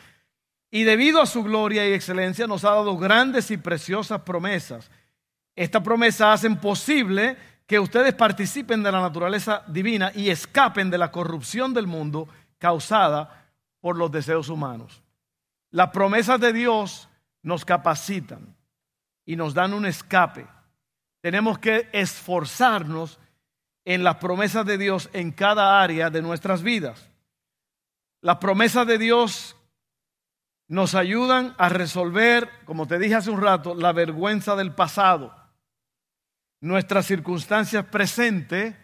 Y 0.70 0.84
debido 0.84 1.22
a 1.22 1.26
su 1.26 1.44
gloria 1.44 1.88
y 1.88 1.94
excelencia 1.94 2.46
nos 2.46 2.64
ha 2.64 2.70
dado 2.70 2.96
grandes 2.98 3.50
y 3.50 3.58
preciosas 3.58 4.22
promesas. 4.22 4.92
Estas 5.56 5.82
promesas 5.82 6.36
hacen 6.36 6.58
posible 6.58 7.36
que 7.66 7.80
ustedes 7.80 8.14
participen 8.14 8.84
de 8.84 8.92
la 8.92 9.02
naturaleza 9.02 9.64
divina 9.68 10.12
y 10.14 10.30
escapen 10.30 10.90
de 10.90 11.00
la 11.00 11.12
corrupción 11.12 11.74
del 11.74 11.88
mundo 11.88 12.28
causada 12.60 13.52
por 13.80 13.98
los 13.98 14.12
deseos 14.12 14.50
humanos. 14.50 15.02
Las 15.72 15.90
promesas 15.90 16.40
de 16.40 16.54
Dios 16.54 17.10
nos 17.42 17.66
capacitan 17.66 18.56
y 19.26 19.36
nos 19.36 19.54
dan 19.54 19.74
un 19.74 19.86
escape. 19.86 20.48
Tenemos 21.22 21.60
que 21.60 21.90
esforzarnos 21.92 23.20
en 23.86 24.04
las 24.04 24.18
promesas 24.18 24.66
de 24.66 24.78
Dios 24.78 25.10
en 25.14 25.32
cada 25.32 25.82
área 25.82 26.10
de 26.10 26.22
nuestras 26.22 26.64
vidas. 26.64 27.10
Las 28.22 28.38
promesas 28.38 28.86
de 28.86 28.98
Dios 28.98 29.56
nos 30.68 30.94
ayudan 30.96 31.56
a 31.58 31.70
resolver, 31.70 32.50
como 32.66 32.88
te 32.88 33.00
dije 33.00 33.16
hace 33.16 33.32
un 33.32 33.42
rato, 33.42 33.74
la 33.74 33.92
vergüenza 33.92 34.56
del 34.56 34.74
pasado 34.74 35.40
nuestras 36.62 37.06
circunstancias 37.06 37.86
presentes 37.86 38.76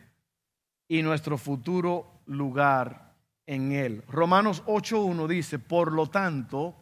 y 0.88 1.02
nuestro 1.02 1.38
futuro 1.38 2.22
lugar 2.26 3.16
en 3.46 3.72
Él. 3.72 4.04
Romanos 4.08 4.64
8.1 4.66 5.28
dice, 5.28 5.60
por 5.60 5.92
lo 5.92 6.08
tanto, 6.08 6.76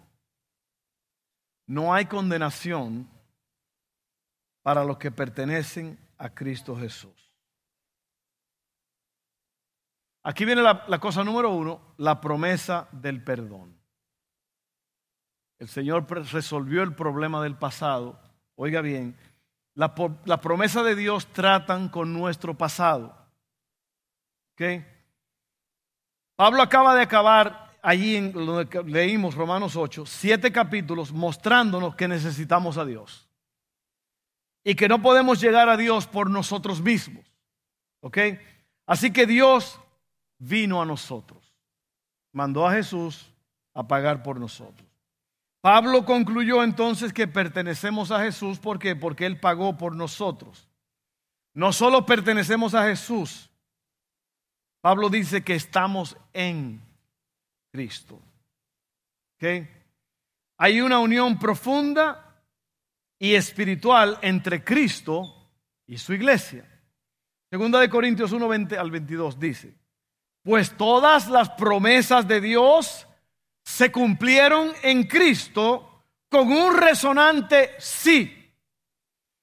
no 1.67 1.93
hay 1.93 2.05
condenación 2.05 3.09
para 4.61 4.83
los 4.83 4.97
que 4.97 5.11
pertenecen 5.11 5.99
a 6.17 6.29
Cristo 6.29 6.75
Jesús. 6.75 7.22
Aquí 10.23 10.45
viene 10.45 10.61
la, 10.61 10.99
cosa 10.99 11.23
número 11.23 11.49
uno, 11.49 11.81
la 11.97 12.21
promesa 12.21 12.87
del 12.93 13.21
perdón. 13.21 13.77
El 15.59 15.67
Señor 15.67 16.09
resolvió 16.31 16.81
el 16.81 16.95
problema 16.95 17.43
del 17.43 17.57
pasado. 17.57 18.19
Oiga 18.55 18.79
bien, 18.81 19.17
la, 19.75 19.93
promesa 19.93 20.81
de 20.81 20.95
Dios 20.95 21.27
tratan 21.27 21.89
con 21.89 22.13
nuestro 22.13 22.57
pasado. 22.57 23.17
¿Okay? 24.53 24.85
Pablo 26.37 26.61
acaba 26.61 26.95
de 26.95 27.01
acabar 27.01 27.77
allí 27.81 28.15
en 28.15 28.31
que 28.69 28.81
leímos 28.83 29.35
Romanos 29.35 29.75
8, 29.75 30.05
siete 30.05 30.53
capítulos 30.53 31.11
mostrándonos 31.11 31.95
que 31.95 32.07
necesitamos 32.07 32.77
a 32.77 32.85
Dios. 32.85 33.27
Y 34.63 34.75
que 34.75 34.87
no 34.87 35.01
podemos 35.01 35.41
llegar 35.41 35.67
a 35.67 35.75
Dios 35.75 36.07
por 36.07 36.29
nosotros 36.29 36.81
mismos. 36.81 37.25
Así 38.85 39.11
que 39.11 39.25
Dios 39.25 39.79
vino 40.47 40.81
a 40.81 40.85
nosotros. 40.85 41.53
Mandó 42.31 42.67
a 42.67 42.73
Jesús 42.73 43.31
a 43.73 43.87
pagar 43.87 44.23
por 44.23 44.39
nosotros. 44.39 44.87
Pablo 45.61 46.05
concluyó 46.05 46.63
entonces 46.63 47.13
que 47.13 47.27
pertenecemos 47.27 48.11
a 48.11 48.21
Jesús. 48.21 48.59
¿Por 48.59 48.79
qué? 48.79 48.95
Porque 48.95 49.25
Él 49.25 49.39
pagó 49.39 49.77
por 49.77 49.95
nosotros. 49.95 50.67
No 51.53 51.71
solo 51.71 52.05
pertenecemos 52.05 52.73
a 52.73 52.83
Jesús. 52.83 53.49
Pablo 54.81 55.09
dice 55.09 55.43
que 55.43 55.55
estamos 55.55 56.17
en 56.33 56.81
Cristo. 57.71 58.19
Hay 60.57 60.81
una 60.81 60.99
unión 60.99 61.37
profunda 61.37 62.41
y 63.19 63.35
espiritual 63.35 64.19
entre 64.21 64.63
Cristo 64.63 65.49
y 65.87 65.97
su 65.97 66.13
iglesia. 66.13 66.65
Segunda 67.49 67.79
de 67.79 67.89
Corintios 67.89 68.31
1, 68.31 68.47
20 68.47 68.77
al 68.77 68.91
22 68.91 69.39
dice, 69.39 69.73
pues 70.43 70.75
todas 70.75 71.29
las 71.29 71.49
promesas 71.51 72.27
de 72.27 72.41
Dios 72.41 73.07
se 73.63 73.91
cumplieron 73.91 74.73
en 74.83 75.03
Cristo 75.03 76.03
con 76.29 76.51
un 76.51 76.75
resonante 76.77 77.71
sí. 77.79 78.51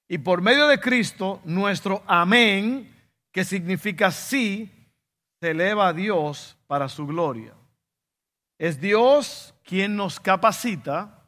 Y 0.08 0.18
por 0.18 0.42
medio 0.42 0.66
de 0.66 0.78
Cristo, 0.78 1.40
nuestro 1.44 2.02
amén, 2.06 2.94
que 3.32 3.44
significa 3.44 4.10
sí, 4.10 4.70
se 5.40 5.52
eleva 5.52 5.88
a 5.88 5.92
Dios 5.92 6.56
para 6.66 6.88
su 6.88 7.06
gloria. 7.06 7.54
Es 8.58 8.80
Dios 8.80 9.54
quien 9.62 9.96
nos 9.96 10.20
capacita, 10.20 11.24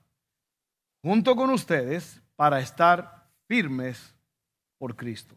junto 1.03 1.35
con 1.35 1.51
ustedes, 1.51 2.21
para 2.37 2.61
estar 2.61 3.31
firmes 3.49 4.15
por 4.79 4.97
Cristo. 4.97 5.37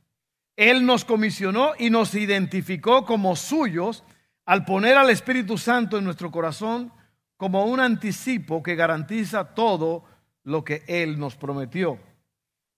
Él 0.57 0.85
nos 0.85 1.05
comisionó 1.05 1.73
y 1.77 1.89
nos 1.89 2.15
identificó 2.15 3.05
como 3.05 3.35
suyos 3.35 4.03
al 4.45 4.63
poner 4.63 4.97
al 4.97 5.09
Espíritu 5.09 5.57
Santo 5.57 5.97
en 5.97 6.05
nuestro 6.05 6.31
corazón 6.31 6.91
como 7.37 7.65
un 7.65 7.79
anticipo 7.79 8.63
que 8.63 8.75
garantiza 8.75 9.53
todo 9.53 10.05
lo 10.43 10.63
que 10.63 10.83
Él 10.87 11.19
nos 11.19 11.35
prometió. 11.35 11.99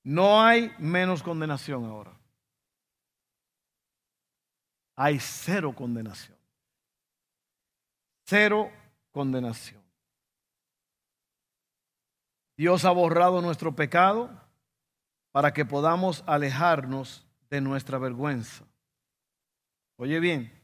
No 0.03 0.41
hay 0.41 0.74
menos 0.79 1.21
condenación 1.21 1.86
ahora. 1.86 2.17
Hay 4.95 5.19
cero 5.19 5.74
condenación. 5.75 6.38
Cero 8.25 8.71
condenación. 9.12 9.83
Dios 12.57 12.86
ha 12.86 12.91
borrado 12.91 13.41
nuestro 13.41 13.75
pecado 13.75 14.31
para 15.31 15.53
que 15.53 15.65
podamos 15.65 16.24
alejarnos 16.25 17.27
de 17.51 17.62
nuestra 17.62 18.00
vergüenza. 18.00 18.65
Oye 19.97 20.19
bien, 20.19 20.56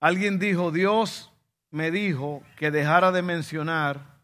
Alguien 0.00 0.38
dijo, 0.38 0.70
Dios 0.70 1.32
me 1.70 1.90
dijo 1.90 2.42
que 2.56 2.70
dejara 2.70 3.12
de 3.12 3.22
mencionar 3.22 4.18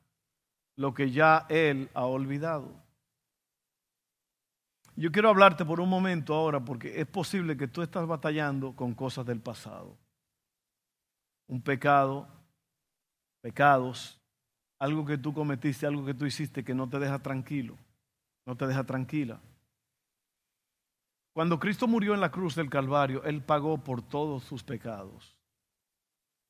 lo 0.76 0.94
que 0.94 1.10
ya 1.10 1.46
Él 1.48 1.90
ha 1.94 2.06
olvidado. 2.06 2.74
Yo 4.96 5.12
quiero 5.12 5.28
hablarte 5.28 5.64
por 5.64 5.80
un 5.80 5.88
momento 5.88 6.34
ahora 6.34 6.64
porque 6.64 6.98
es 7.00 7.06
posible 7.06 7.56
que 7.56 7.68
tú 7.68 7.82
estás 7.82 8.06
batallando 8.06 8.74
con 8.74 8.94
cosas 8.94 9.26
del 9.26 9.40
pasado. 9.40 9.96
Un 11.46 11.60
pecado, 11.60 12.26
pecados 13.42 14.18
algo 14.78 15.06
que 15.06 15.18
tú 15.18 15.32
cometiste, 15.32 15.86
algo 15.86 16.04
que 16.04 16.14
tú 16.14 16.26
hiciste 16.26 16.64
que 16.64 16.74
no 16.74 16.88
te 16.88 16.98
deja 16.98 17.18
tranquilo, 17.18 17.76
no 18.44 18.56
te 18.56 18.66
deja 18.66 18.84
tranquila. 18.84 19.40
Cuando 21.32 21.58
Cristo 21.58 21.86
murió 21.86 22.14
en 22.14 22.20
la 22.20 22.30
cruz 22.30 22.54
del 22.54 22.70
Calvario, 22.70 23.22
Él 23.24 23.42
pagó 23.42 23.78
por 23.78 24.02
todos 24.02 24.42
sus 24.44 24.62
pecados. 24.62 25.35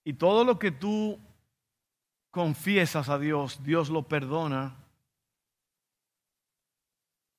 Y 0.06 0.12
todo 0.12 0.44
lo 0.44 0.56
que 0.56 0.70
tú 0.70 1.18
confiesas 2.30 3.08
a 3.08 3.18
Dios, 3.18 3.60
Dios 3.64 3.90
lo 3.90 4.06
perdona. 4.06 4.76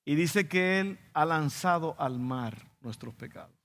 Y 0.04 0.14
dice 0.14 0.50
que 0.50 0.78
Él 0.78 0.98
ha 1.14 1.24
lanzado 1.24 1.96
al 1.98 2.18
mar 2.18 2.58
nuestros 2.82 3.14
pecados. 3.14 3.56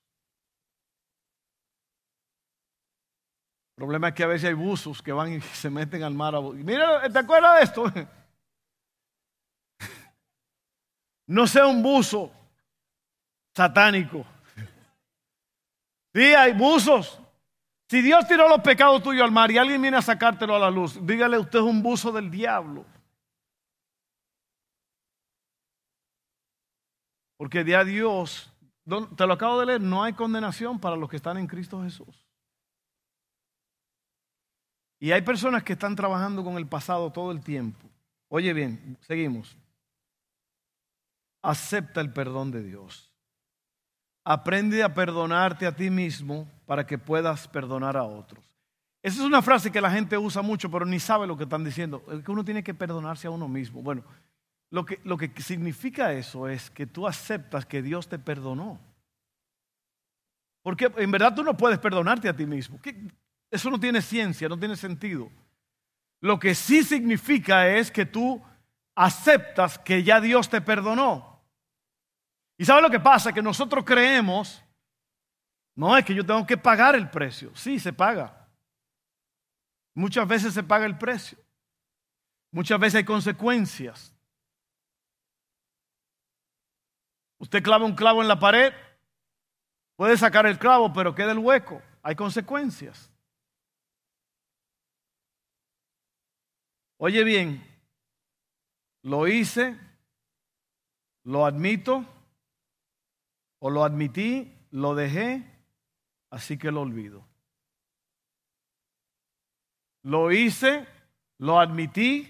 El 3.76 3.76
problema 3.76 4.08
es 4.08 4.14
que 4.14 4.24
a 4.24 4.28
veces 4.28 4.48
hay 4.48 4.54
buzos 4.54 5.02
que 5.02 5.12
van 5.12 5.34
y 5.34 5.42
se 5.54 5.70
meten 5.70 6.02
al 6.04 6.14
mar. 6.14 6.34
A... 6.36 6.40
Mira, 6.40 7.12
¿te 7.12 7.20
acuerdas 7.20 7.58
de 7.58 7.64
esto? 7.64 7.84
No 11.26 11.48
sea 11.48 11.68
un 11.68 11.82
buzo 11.82 12.32
satánico. 13.56 14.26
Sí, 16.14 16.22
hay 16.22 16.52
buzos. 16.52 17.23
Si 17.90 18.02
Dios 18.02 18.28
tiró 18.28 18.48
los 18.50 18.62
pecados 18.62 19.04
tuyos 19.04 19.24
al 19.24 19.32
mar 19.32 19.52
y 19.52 19.58
alguien 19.58 19.82
viene 19.82 19.98
a 19.98 20.02
sacártelo 20.02 20.56
a 20.56 20.60
la 20.60 20.72
luz, 20.72 20.98
dígale 21.06 21.38
usted 21.38 21.60
es 21.60 21.66
un 21.66 21.84
buzo 21.84 22.12
del 22.12 22.32
diablo. 22.32 22.86
Porque 27.38 27.64
de 27.64 27.76
a 27.76 27.84
Dios, 27.84 28.52
te 29.18 29.28
lo 29.28 29.34
acabo 29.34 29.60
de 29.60 29.66
leer, 29.66 29.82
no 29.82 30.04
hay 30.04 30.14
condenación 30.14 30.80
para 30.80 30.96
los 30.96 31.10
que 31.10 31.18
están 31.18 31.38
en 31.38 31.48
Cristo 31.48 31.84
Jesús. 31.84 32.26
Y 35.00 35.12
hay 35.12 35.22
personas 35.22 35.64
que 35.64 35.74
están 35.74 35.96
trabajando 35.96 36.44
con 36.44 36.56
el 36.56 36.66
pasado 36.66 37.12
todo 37.12 37.32
el 37.32 37.44
tiempo. 37.44 37.90
Oye 38.30 38.54
bien, 38.54 38.98
seguimos. 39.02 39.58
Acepta 41.42 42.00
el 42.00 42.14
perdón 42.14 42.52
de 42.52 42.64
Dios. 42.64 43.12
Aprende 44.24 44.82
a 44.82 44.94
perdonarte 44.94 45.68
a 45.68 45.76
ti 45.76 45.90
mismo 45.90 46.48
para 46.66 46.86
que 46.86 46.98
puedas 46.98 47.48
perdonar 47.48 47.98
a 47.98 48.04
otros. 48.04 48.44
Esa 49.02 49.20
es 49.20 49.26
una 49.26 49.42
frase 49.42 49.72
que 49.72 49.82
la 49.82 49.92
gente 49.92 50.18
usa 50.18 50.42
mucho, 50.42 50.72
pero 50.72 50.86
ni 50.86 51.00
sabe 51.00 51.28
lo 51.28 51.38
que 51.38 51.44
están 51.44 51.64
diciendo. 51.64 52.04
Es 52.10 52.24
que 52.24 52.32
uno 52.32 52.46
tiene 52.46 52.64
que 52.64 52.74
perdonarse 52.74 53.28
a 53.28 53.32
uno 53.32 53.48
mismo. 53.50 53.82
Bueno, 53.82 54.04
lo 54.70 54.86
que, 54.86 55.00
lo 55.04 55.18
que 55.18 55.30
significa 55.42 56.14
eso 56.14 56.48
es 56.48 56.70
que 56.70 56.88
tú 56.88 57.06
aceptas 57.06 57.66
que 57.66 57.82
Dios 57.82 58.08
te 58.08 58.18
perdonó. 58.18 58.80
Porque 60.62 60.90
en 60.96 61.12
verdad 61.12 61.36
tú 61.36 61.44
no 61.44 61.58
puedes 61.58 61.78
perdonarte 61.80 62.30
a 62.30 62.36
ti 62.36 62.46
mismo. 62.46 62.80
Eso 63.52 63.70
no 63.70 63.80
tiene 63.80 64.02
ciencia, 64.02 64.48
no 64.48 64.58
tiene 64.58 64.78
sentido. 64.78 65.30
Lo 66.22 66.40
que 66.40 66.56
sí 66.56 66.84
significa 66.84 67.68
es 67.68 67.92
que 67.92 68.06
tú 68.06 68.42
aceptas 68.96 69.78
que 69.78 70.04
ya 70.04 70.22
Dios 70.22 70.50
te 70.50 70.62
perdonó. 70.62 71.42
¿Y 72.58 72.64
sabe 72.64 72.82
lo 72.82 72.90
que 72.90 73.02
pasa? 73.02 73.34
Que 73.34 73.42
nosotros 73.42 73.84
creemos, 73.84 74.63
no 75.76 75.98
es 75.98 76.06
que 76.06 76.14
yo 76.14 76.26
tengo 76.26 76.46
que 76.46 76.58
pagar 76.58 76.96
el 76.96 77.10
precio. 77.10 77.56
Sí, 77.56 77.80
se 77.80 77.92
paga. 77.94 78.48
Muchas 79.96 80.28
veces 80.28 80.54
se 80.54 80.64
paga 80.64 80.86
el 80.86 80.98
precio. 80.98 81.38
Muchas 82.52 82.80
veces 82.80 83.00
hay 83.00 83.06
consecuencias. 83.06 84.14
Usted 87.40 87.64
clava 87.64 87.86
un 87.86 87.96
clavo 87.96 88.22
en 88.22 88.28
la 88.28 88.40
pared, 88.40 88.74
puede 89.96 90.18
sacar 90.18 90.46
el 90.46 90.58
clavo, 90.58 90.94
pero 90.94 91.14
queda 91.14 91.32
el 91.32 91.40
hueco. 91.40 91.82
Hay 92.02 92.16
consecuencias. 92.16 93.12
Oye 96.98 97.24
bien, 97.24 97.62
lo 99.02 99.28
hice, 99.28 99.78
lo 101.24 101.46
admito, 101.46 102.06
o 103.60 103.70
lo 103.70 103.84
admití, 103.84 104.58
lo 104.72 104.96
dejé, 104.96 105.53
así 106.34 106.58
que 106.58 106.72
lo 106.72 106.82
olvido. 106.82 107.24
Lo 110.02 110.32
hice, 110.32 110.88
lo 111.38 111.60
admití, 111.60 112.28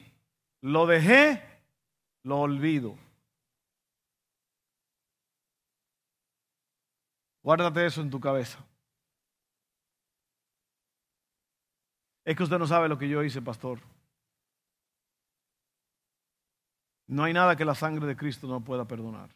lo 0.61 0.85
dejé, 0.85 1.41
lo 2.23 2.41
olvido. 2.41 2.97
Guárdate 7.41 7.85
eso 7.85 8.01
en 8.01 8.09
tu 8.09 8.19
cabeza. 8.19 8.59
Es 12.25 12.35
que 12.35 12.43
usted 12.43 12.59
no 12.59 12.67
sabe 12.67 12.89
lo 12.89 12.97
que 12.97 13.07
yo 13.07 13.23
hice, 13.23 13.41
pastor. 13.41 13.79
No 17.07 17.23
hay 17.23 17.33
nada 17.33 17.55
que 17.55 17.65
la 17.65 17.75
sangre 17.75 18.05
de 18.05 18.17
Cristo 18.17 18.47
no 18.47 18.61
pueda 18.61 18.85
perdonar. 18.85 19.29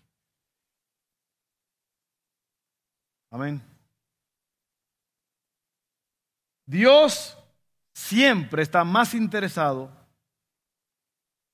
Amén. 3.32 3.77
Dios 6.68 7.36
siempre 7.94 8.62
está 8.62 8.84
más 8.84 9.16
interesado 9.16 9.92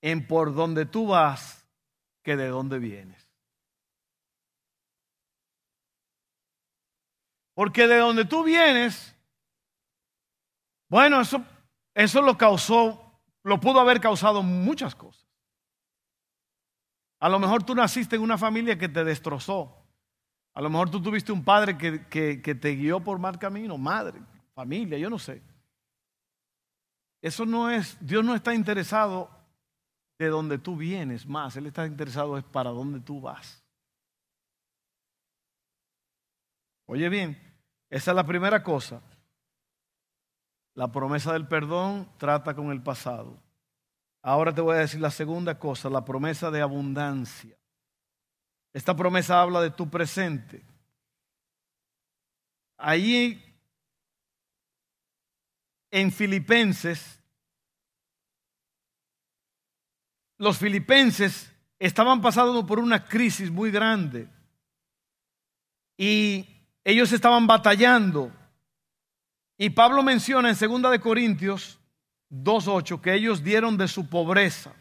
en 0.02 0.28
por 0.28 0.54
donde 0.54 0.86
tú 0.86 1.08
vas 1.08 1.65
que 2.23 2.36
de 2.36 2.49
dónde 2.49 2.80
vienes. 2.80 3.26
Porque 7.54 7.88
de 7.88 7.97
donde 7.97 8.26
tú 8.26 8.43
vienes, 8.43 9.15
bueno, 10.89 11.21
eso, 11.21 11.43
eso 11.93 12.21
lo 12.21 12.38
causó, 12.38 13.21
lo 13.43 13.60
pudo 13.60 13.80
haber 13.80 14.02
causado 14.02 14.43
muchas 14.43 14.95
cosas. 14.95 15.23
A 17.19 17.30
lo 17.30 17.39
mejor 17.39 17.63
tú 17.63 17.73
naciste 17.76 18.15
en 18.15 18.21
una 18.21 18.38
familia 18.38 18.78
que 18.78 18.89
te 18.89 19.04
destrozó. 19.04 19.78
A 20.56 20.62
lo 20.62 20.69
mejor 20.69 20.89
tú 20.89 21.02
tuviste 21.02 21.32
un 21.32 21.43
padre 21.43 21.78
que, 21.78 22.56
te 22.56 22.76
guió 22.76 22.99
por 22.99 23.17
mal 23.17 23.39
camino, 23.39 23.78
madre, 23.78 24.19
familia, 24.54 24.98
yo 24.98 25.10
no 25.10 25.20
sé. 25.20 25.42
Eso 27.22 27.46
no 27.46 27.70
es, 27.70 27.98
Dios 28.00 28.24
no 28.24 28.36
está 28.36 28.54
interesado 28.54 29.30
de 30.18 30.28
donde 30.28 30.58
tú 30.58 30.76
vienes 30.76 31.26
más, 31.26 31.56
Él 31.56 31.68
está 31.68 31.86
interesado 31.86 32.38
es 32.38 32.44
para 32.44 32.70
dónde 32.70 33.00
tú 33.00 33.22
vas. 33.22 33.63
Oye 36.86 37.10
bien, 37.10 37.38
esa 37.89 38.12
es 38.12 38.16
la 38.16 38.26
primera 38.26 38.63
cosa. 38.63 39.02
La 40.76 40.92
promesa 40.92 41.34
del 41.34 41.48
perdón 41.48 42.10
trata 42.18 42.56
con 42.56 42.72
el 42.72 42.82
pasado. 42.82 43.39
Ahora 44.22 44.54
te 44.54 44.62
voy 44.62 44.76
a 44.76 44.80
decir 44.80 45.00
la 45.00 45.12
segunda 45.12 45.60
cosa, 45.60 45.89
la 45.89 46.04
promesa 46.04 46.50
de 46.50 46.62
abundancia. 46.62 47.56
Esta 48.74 48.96
promesa 48.96 49.42
habla 49.42 49.62
de 49.62 49.70
tu 49.70 49.89
presente. 49.89 50.66
Allí 52.78 53.53
en 55.94 56.12
Filipenses, 56.12 57.20
los 60.40 60.58
filipenses 60.58 61.54
estaban 61.78 62.20
pasando 62.20 62.66
por 62.66 62.80
una 62.80 63.06
crisis 63.06 63.52
muy 63.52 63.70
grande 63.70 64.28
y 65.96 66.48
ellos 66.84 67.12
estaban 67.12 67.46
batallando. 67.46 68.32
Y 69.56 69.70
Pablo 69.70 70.02
menciona 70.02 70.50
en 70.50 70.58
2 70.58 70.92
de 70.92 71.00
Corintios 71.00 71.80
2.8 72.32 73.00
que 73.00 73.14
ellos 73.14 73.44
dieron 73.44 73.78
de 73.78 73.88
su 73.88 74.10
pobreza. 74.10 74.74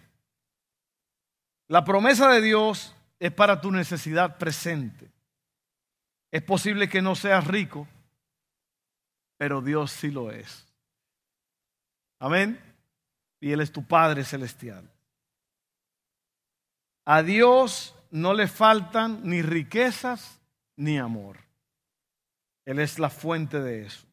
La 1.69 1.85
promesa 1.85 2.31
de 2.31 2.41
Dios 2.41 2.97
es 3.21 3.33
para 3.33 3.61
tu 3.61 3.71
necesidad 3.71 4.39
presente. 4.39 5.13
Es 6.31 6.41
posible 6.43 6.89
que 6.89 7.03
no 7.03 7.15
seas 7.15 7.47
rico, 7.47 7.87
pero 9.37 9.61
Dios 9.61 9.93
sí 9.93 10.11
lo 10.11 10.31
es. 10.31 10.72
Amén. 12.23 12.57
Y 13.41 13.51
Él 13.51 13.61
es 13.61 13.73
tu 13.73 13.85
Padre 13.85 14.23
celestial. 14.23 14.89
A 17.05 17.25
Dios 17.25 17.97
no 18.13 18.33
le 18.33 18.47
faltan 18.47 19.23
ni 19.25 19.43
riquezas 19.43 20.41
ni 20.77 20.99
amor. 20.99 21.39
Él 22.65 22.79
es 22.79 23.01
la 23.01 23.11
fuente 23.11 23.61
de 23.61 23.87
eso. 23.87 24.07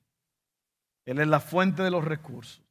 Él 1.05 1.19
es 1.19 1.27
la 1.27 1.39
fuente 1.39 1.83
de 1.83 1.91
los 1.91 2.03
recursos. 2.03 2.63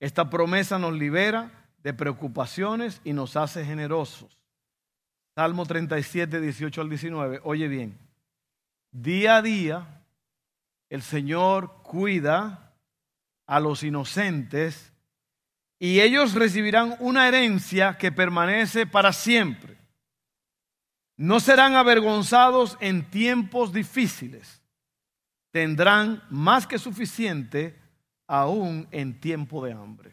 Esta 0.00 0.30
promesa 0.30 0.78
nos 0.78 0.94
libera 0.94 1.50
de 1.82 1.92
preocupaciones 1.92 3.02
y 3.04 3.12
nos 3.12 3.36
hace 3.36 3.66
generosos. 3.66 4.38
Salmo 5.34 5.66
37, 5.66 6.40
18 6.40 6.80
al 6.80 6.88
19. 6.88 7.40
Oye 7.44 7.68
bien, 7.68 7.98
día 8.92 9.36
a 9.36 9.42
día 9.42 10.02
el 10.88 11.02
Señor 11.02 11.82
cuida 11.82 12.65
a 13.46 13.60
los 13.60 13.82
inocentes 13.82 14.92
y 15.78 16.00
ellos 16.00 16.34
recibirán 16.34 16.96
una 17.00 17.28
herencia 17.28 17.98
que 17.98 18.10
permanece 18.10 18.86
para 18.86 19.12
siempre. 19.12 19.76
No 21.16 21.40
serán 21.40 21.74
avergonzados 21.74 22.76
en 22.80 23.10
tiempos 23.10 23.72
difíciles. 23.72 24.62
Tendrán 25.50 26.22
más 26.30 26.66
que 26.66 26.78
suficiente 26.78 27.80
aún 28.26 28.88
en 28.90 29.18
tiempo 29.20 29.64
de 29.64 29.72
hambre. 29.72 30.12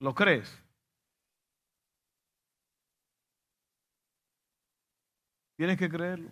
¿Lo 0.00 0.14
crees? 0.14 0.56
Tienes 5.56 5.78
que 5.78 5.88
creerlo. 5.88 6.30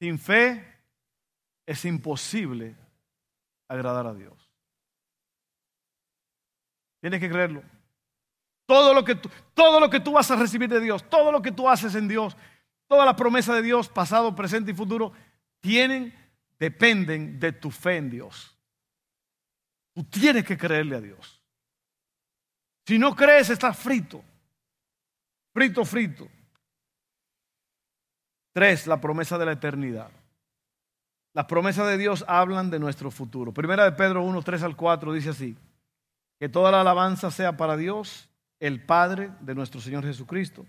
Sin 0.00 0.18
fe 0.18 0.71
es 1.66 1.84
imposible 1.84 2.76
agradar 3.68 4.06
a 4.06 4.14
Dios. 4.14 4.34
Tienes 7.00 7.20
que 7.20 7.30
creerlo. 7.30 7.62
Todo 8.66 8.94
lo 8.94 9.04
que 9.04 9.16
tú, 9.16 9.28
todo 9.54 9.80
lo 9.80 9.90
que 9.90 10.00
tú 10.00 10.12
vas 10.12 10.30
a 10.30 10.36
recibir 10.36 10.68
de 10.68 10.80
Dios, 10.80 11.08
todo 11.08 11.32
lo 11.32 11.42
que 11.42 11.52
tú 11.52 11.68
haces 11.68 11.94
en 11.94 12.08
Dios, 12.08 12.36
todas 12.86 13.04
las 13.06 13.16
promesas 13.16 13.56
de 13.56 13.62
Dios, 13.62 13.88
pasado, 13.88 14.34
presente 14.34 14.70
y 14.70 14.74
futuro, 14.74 15.12
tienen, 15.60 16.14
dependen 16.58 17.40
de 17.40 17.52
tu 17.52 17.70
fe 17.70 17.96
en 17.96 18.10
Dios. 18.10 18.56
Tú 19.94 20.04
tienes 20.04 20.44
que 20.44 20.56
creerle 20.56 20.96
a 20.96 21.00
Dios. 21.00 21.42
Si 22.86 22.98
no 22.98 23.14
crees, 23.14 23.50
estás 23.50 23.78
frito. 23.78 24.24
Frito, 25.52 25.84
frito. 25.84 26.28
Tres, 28.52 28.86
la 28.86 29.00
promesa 29.00 29.38
de 29.38 29.46
la 29.46 29.52
eternidad. 29.52 30.10
Las 31.34 31.46
promesas 31.46 31.88
de 31.88 31.98
Dios 31.98 32.24
hablan 32.28 32.70
de 32.70 32.78
nuestro 32.78 33.10
futuro. 33.10 33.52
Primera 33.52 33.84
de 33.84 33.92
Pedro 33.92 34.22
1, 34.22 34.42
3 34.42 34.62
al 34.62 34.76
4 34.76 35.12
dice 35.12 35.30
así, 35.30 35.56
que 36.38 36.48
toda 36.48 36.70
la 36.70 36.80
alabanza 36.80 37.30
sea 37.30 37.56
para 37.56 37.76
Dios, 37.76 38.28
el 38.60 38.84
Padre 38.84 39.30
de 39.40 39.54
nuestro 39.54 39.80
Señor 39.80 40.04
Jesucristo. 40.04 40.66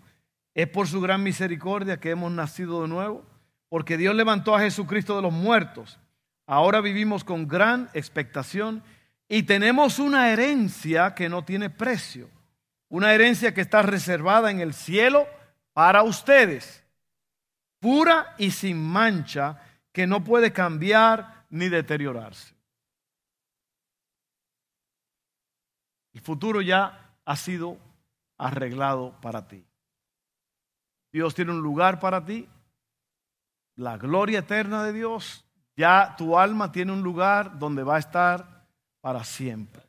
Es 0.53 0.67
por 0.67 0.87
su 0.87 1.01
gran 1.01 1.23
misericordia 1.23 1.99
que 1.99 2.11
hemos 2.11 2.31
nacido 2.31 2.81
de 2.81 2.87
nuevo, 2.87 3.25
porque 3.69 3.97
Dios 3.97 4.15
levantó 4.15 4.55
a 4.55 4.59
Jesucristo 4.61 5.15
de 5.15 5.23
los 5.23 5.33
muertos. 5.33 5.99
Ahora 6.45 6.81
vivimos 6.81 7.23
con 7.23 7.47
gran 7.47 7.89
expectación 7.93 8.83
y 9.27 9.43
tenemos 9.43 9.99
una 9.99 10.29
herencia 10.31 11.15
que 11.15 11.29
no 11.29 11.43
tiene 11.43 11.69
precio, 11.69 12.29
una 12.89 13.13
herencia 13.13 13.53
que 13.53 13.61
está 13.61 13.81
reservada 13.81 14.51
en 14.51 14.59
el 14.59 14.73
cielo 14.73 15.27
para 15.73 16.03
ustedes 16.03 16.83
pura 17.83 18.33
y 18.37 18.51
sin 18.51 18.81
mancha, 18.81 19.59
que 19.93 20.07
no 20.07 20.23
puede 20.23 20.51
cambiar 20.51 21.45
ni 21.49 21.69
deteriorarse. 21.69 22.53
El 26.13 26.21
futuro 26.21 26.61
ya 26.61 27.15
ha 27.23 27.35
sido 27.35 27.77
arreglado 28.37 29.19
para 29.21 29.47
ti. 29.47 29.65
Dios 31.11 31.35
tiene 31.35 31.51
un 31.51 31.61
lugar 31.61 31.99
para 31.99 32.25
ti. 32.25 32.49
La 33.75 33.97
gloria 33.97 34.39
eterna 34.39 34.83
de 34.83 34.93
Dios, 34.93 35.45
ya 35.75 36.15
tu 36.17 36.37
alma 36.37 36.71
tiene 36.71 36.91
un 36.91 37.01
lugar 37.01 37.57
donde 37.57 37.83
va 37.83 37.95
a 37.95 37.99
estar 37.99 38.67
para 38.99 39.23
siempre. 39.23 39.83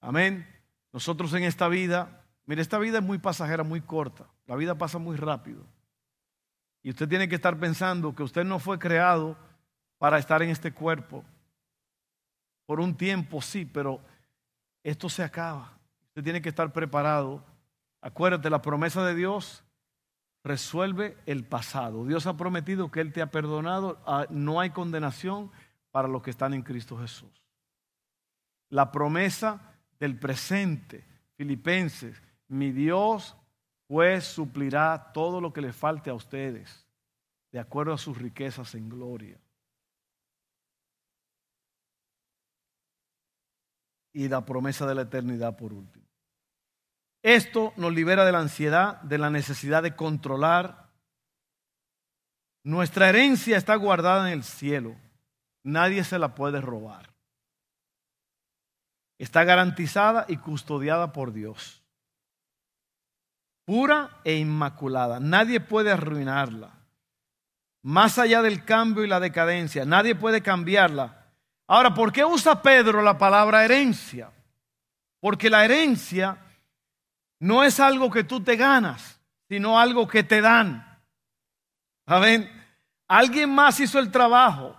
Amén. 0.00 0.46
Nosotros 0.92 1.32
en 1.34 1.44
esta 1.44 1.68
vida, 1.68 2.24
mire, 2.46 2.62
esta 2.62 2.78
vida 2.78 2.98
es 2.98 3.04
muy 3.04 3.18
pasajera, 3.18 3.64
muy 3.64 3.80
corta. 3.80 4.28
La 4.46 4.56
vida 4.56 4.76
pasa 4.76 4.98
muy 4.98 5.16
rápido. 5.16 5.64
Y 6.82 6.90
usted 6.90 7.08
tiene 7.08 7.28
que 7.28 7.36
estar 7.36 7.58
pensando 7.58 8.14
que 8.14 8.22
usted 8.22 8.44
no 8.44 8.58
fue 8.58 8.78
creado 8.78 9.36
para 9.98 10.18
estar 10.18 10.42
en 10.42 10.50
este 10.50 10.72
cuerpo. 10.72 11.24
Por 12.66 12.80
un 12.80 12.96
tiempo 12.96 13.40
sí, 13.40 13.64
pero 13.64 14.00
esto 14.82 15.08
se 15.08 15.22
acaba. 15.22 15.78
Usted 16.08 16.24
tiene 16.24 16.42
que 16.42 16.48
estar 16.48 16.72
preparado. 16.72 17.44
Acuérdate, 18.00 18.50
la 18.50 18.62
promesa 18.62 19.04
de 19.04 19.14
Dios 19.14 19.64
resuelve 20.42 21.16
el 21.26 21.44
pasado. 21.44 22.04
Dios 22.04 22.26
ha 22.26 22.36
prometido 22.36 22.90
que 22.90 23.00
Él 23.00 23.12
te 23.12 23.22
ha 23.22 23.30
perdonado. 23.30 24.02
Ah, 24.06 24.26
no 24.30 24.60
hay 24.60 24.70
condenación 24.70 25.52
para 25.92 26.08
los 26.08 26.22
que 26.22 26.30
están 26.30 26.52
en 26.52 26.62
Cristo 26.62 26.98
Jesús. 26.98 27.30
La 28.70 28.90
promesa 28.90 29.76
del 30.00 30.18
presente, 30.18 31.04
Filipenses, 31.36 32.20
mi 32.48 32.72
Dios 32.72 33.36
pues 33.92 34.24
suplirá 34.24 35.12
todo 35.12 35.38
lo 35.38 35.52
que 35.52 35.60
le 35.60 35.70
falte 35.70 36.08
a 36.08 36.14
ustedes, 36.14 36.88
de 37.50 37.60
acuerdo 37.60 37.92
a 37.92 37.98
sus 37.98 38.16
riquezas 38.16 38.74
en 38.74 38.88
gloria. 38.88 39.38
Y 44.14 44.30
la 44.30 44.46
promesa 44.46 44.86
de 44.86 44.94
la 44.94 45.02
eternidad 45.02 45.58
por 45.58 45.74
último. 45.74 46.06
Esto 47.22 47.74
nos 47.76 47.92
libera 47.92 48.24
de 48.24 48.32
la 48.32 48.38
ansiedad, 48.38 48.98
de 49.02 49.18
la 49.18 49.28
necesidad 49.28 49.82
de 49.82 49.94
controlar. 49.94 50.90
Nuestra 52.64 53.10
herencia 53.10 53.58
está 53.58 53.74
guardada 53.76 54.26
en 54.26 54.32
el 54.32 54.42
cielo. 54.42 54.96
Nadie 55.64 56.02
se 56.02 56.18
la 56.18 56.34
puede 56.34 56.62
robar. 56.62 57.12
Está 59.18 59.44
garantizada 59.44 60.24
y 60.28 60.38
custodiada 60.38 61.12
por 61.12 61.34
Dios 61.34 61.81
pura 63.64 64.20
e 64.24 64.36
inmaculada. 64.36 65.20
Nadie 65.20 65.60
puede 65.60 65.92
arruinarla. 65.92 66.70
Más 67.82 68.18
allá 68.18 68.42
del 68.42 68.64
cambio 68.64 69.04
y 69.04 69.08
la 69.08 69.20
decadencia, 69.20 69.84
nadie 69.84 70.14
puede 70.14 70.40
cambiarla. 70.40 71.26
Ahora, 71.66 71.94
¿por 71.94 72.12
qué 72.12 72.24
usa 72.24 72.62
Pedro 72.62 73.02
la 73.02 73.18
palabra 73.18 73.64
herencia? 73.64 74.30
Porque 75.20 75.50
la 75.50 75.64
herencia 75.64 76.38
no 77.40 77.64
es 77.64 77.80
algo 77.80 78.10
que 78.10 78.24
tú 78.24 78.42
te 78.42 78.56
ganas, 78.56 79.20
sino 79.48 79.78
algo 79.78 80.06
que 80.06 80.22
te 80.22 80.40
dan. 80.40 81.00
¿Saben? 82.06 82.50
Alguien 83.08 83.50
más 83.50 83.80
hizo 83.80 83.98
el 83.98 84.10
trabajo. 84.10 84.76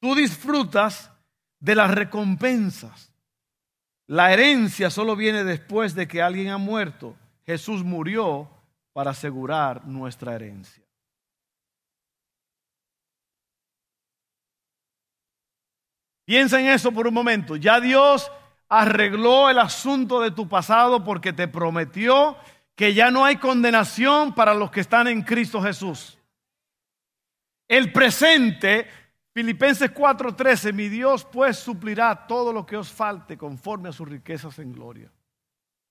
Tú 0.00 0.14
disfrutas 0.14 1.10
de 1.58 1.74
las 1.74 1.90
recompensas. 1.90 3.12
La 4.06 4.32
herencia 4.32 4.90
solo 4.90 5.16
viene 5.16 5.44
después 5.44 5.94
de 5.94 6.08
que 6.08 6.22
alguien 6.22 6.48
ha 6.48 6.58
muerto 6.58 7.16
Jesús 7.48 7.82
murió 7.82 8.46
para 8.92 9.12
asegurar 9.12 9.86
nuestra 9.86 10.34
herencia. 10.34 10.84
Piensa 16.26 16.60
en 16.60 16.66
eso 16.66 16.92
por 16.92 17.06
un 17.06 17.14
momento. 17.14 17.56
Ya 17.56 17.80
Dios 17.80 18.30
arregló 18.68 19.48
el 19.48 19.58
asunto 19.60 20.20
de 20.20 20.30
tu 20.30 20.46
pasado 20.46 21.02
porque 21.02 21.32
te 21.32 21.48
prometió 21.48 22.36
que 22.74 22.92
ya 22.92 23.10
no 23.10 23.24
hay 23.24 23.36
condenación 23.36 24.34
para 24.34 24.52
los 24.52 24.70
que 24.70 24.80
están 24.80 25.08
en 25.08 25.22
Cristo 25.22 25.62
Jesús. 25.62 26.18
El 27.66 27.94
presente, 27.94 28.86
Filipenses 29.32 29.90
4:13, 29.94 30.74
mi 30.74 30.90
Dios 30.90 31.24
pues 31.24 31.56
suplirá 31.56 32.26
todo 32.26 32.52
lo 32.52 32.66
que 32.66 32.76
os 32.76 32.92
falte 32.92 33.38
conforme 33.38 33.88
a 33.88 33.92
sus 33.92 34.06
riquezas 34.06 34.58
en 34.58 34.70
gloria. 34.70 35.10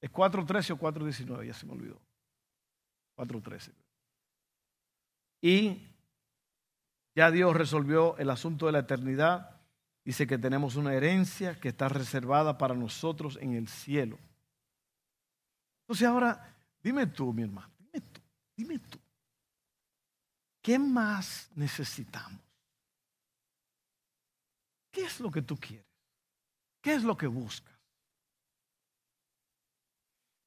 ¿Es 0.02 0.12
4.13 0.12 0.72
o 0.72 0.78
4.19? 0.78 1.46
Ya 1.46 1.54
se 1.54 1.66
me 1.66 1.74
olvidó. 1.74 2.00
4.13. 3.18 3.72
Y 5.42 5.82
ya 7.16 7.32
Dios 7.32 7.56
resolvió 7.56 8.18
el 8.18 8.30
asunto 8.30 8.68
de 8.68 8.72
la 8.74 8.80
eternidad. 8.80 9.62
Dice 10.04 10.28
que 10.28 10.38
tenemos 10.38 10.76
una 10.76 10.94
herencia 10.94 11.60
que 11.60 11.70
está 11.70 11.90
reservada 11.90 12.58
para 12.58 12.76
nosotros 12.76 13.38
en 13.42 13.54
el 13.54 13.68
cielo. 13.68 14.18
Entonces 15.82 16.08
ahora, 16.08 16.56
dime 16.82 17.08
tú, 17.08 17.34
mi 17.34 17.44
hermano, 17.44 17.74
dime 17.80 18.02
tú, 18.02 18.22
dime 18.56 18.80
tú. 18.80 19.00
¿Qué 20.62 20.78
más 20.78 21.50
necesitamos? 21.56 22.42
¿Qué 24.92 25.06
es 25.06 25.20
lo 25.20 25.32
que 25.32 25.42
tú 25.42 25.58
quieres? 25.58 25.86
¿Qué 26.82 26.94
es 26.94 27.04
lo 27.04 27.18
que 27.18 27.28
buscas? 27.28 27.77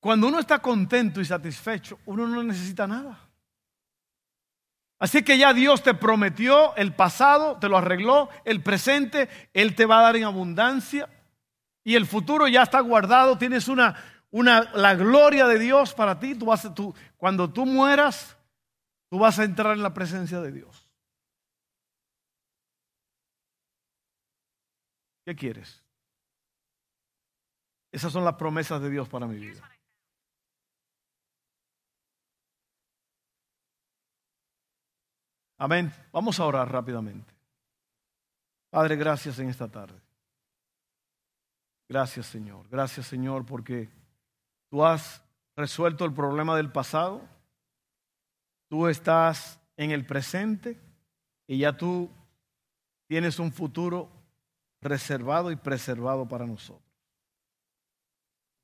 Cuando 0.00 0.28
uno 0.28 0.38
está 0.38 0.60
contento 0.60 1.20
y 1.20 1.26
satisfecho, 1.26 1.98
uno 2.06 2.26
no 2.26 2.42
necesita 2.42 2.86
nada. 2.86 3.30
Así 4.98 5.22
que 5.22 5.38
ya 5.38 5.54
Dios 5.54 5.82
te 5.82 5.94
prometió 5.94 6.74
el 6.76 6.94
pasado, 6.94 7.58
te 7.58 7.68
lo 7.68 7.78
arregló, 7.78 8.28
el 8.44 8.62
presente, 8.62 9.28
Él 9.54 9.74
te 9.74 9.86
va 9.86 10.00
a 10.00 10.02
dar 10.02 10.16
en 10.16 10.24
abundancia 10.24 11.08
y 11.82 11.94
el 11.94 12.06
futuro 12.06 12.48
ya 12.48 12.62
está 12.62 12.80
guardado, 12.80 13.38
tienes 13.38 13.68
una, 13.68 13.96
la 14.30 14.94
gloria 14.94 15.46
de 15.46 15.58
Dios 15.58 15.94
para 15.94 16.18
ti. 16.18 16.38
Cuando 17.16 17.50
tú 17.50 17.64
mueras, 17.64 18.36
tú 19.08 19.18
vas 19.18 19.38
a 19.38 19.44
entrar 19.44 19.72
en 19.72 19.82
la 19.82 19.94
presencia 19.94 20.40
de 20.40 20.52
Dios. 20.52 20.86
¿Qué 25.24 25.34
quieres? 25.34 25.82
Esas 27.92 28.12
son 28.12 28.24
las 28.24 28.34
promesas 28.34 28.80
de 28.82 28.90
Dios 28.90 29.08
para 29.08 29.26
mi 29.26 29.38
vida. 29.38 29.68
Amén. 35.61 35.92
Vamos 36.11 36.40
a 36.40 36.46
orar 36.46 36.73
rápidamente. 36.73 37.31
Padre, 38.70 38.96
gracias 38.96 39.38
en 39.40 39.51
esta 39.51 39.68
tarde. 39.68 40.01
Gracias 41.87 42.25
Señor. 42.25 42.66
Gracias 42.70 43.07
Señor 43.07 43.44
porque 43.44 43.90
tú 44.70 44.83
has 44.83 45.23
resuelto 45.55 46.07
el 46.07 46.14
problema 46.14 46.57
del 46.57 46.73
pasado. 46.73 47.20
Tú 48.70 48.88
estás 48.88 49.61
en 49.77 49.90
el 49.90 50.07
presente 50.07 50.81
y 51.46 51.59
ya 51.59 51.77
tú 51.77 52.11
tienes 53.07 53.38
un 53.38 53.53
futuro 53.53 54.09
reservado 54.81 55.53
y 55.53 55.57
preservado 55.57 56.27
para 56.27 56.46
nosotros. 56.46 56.90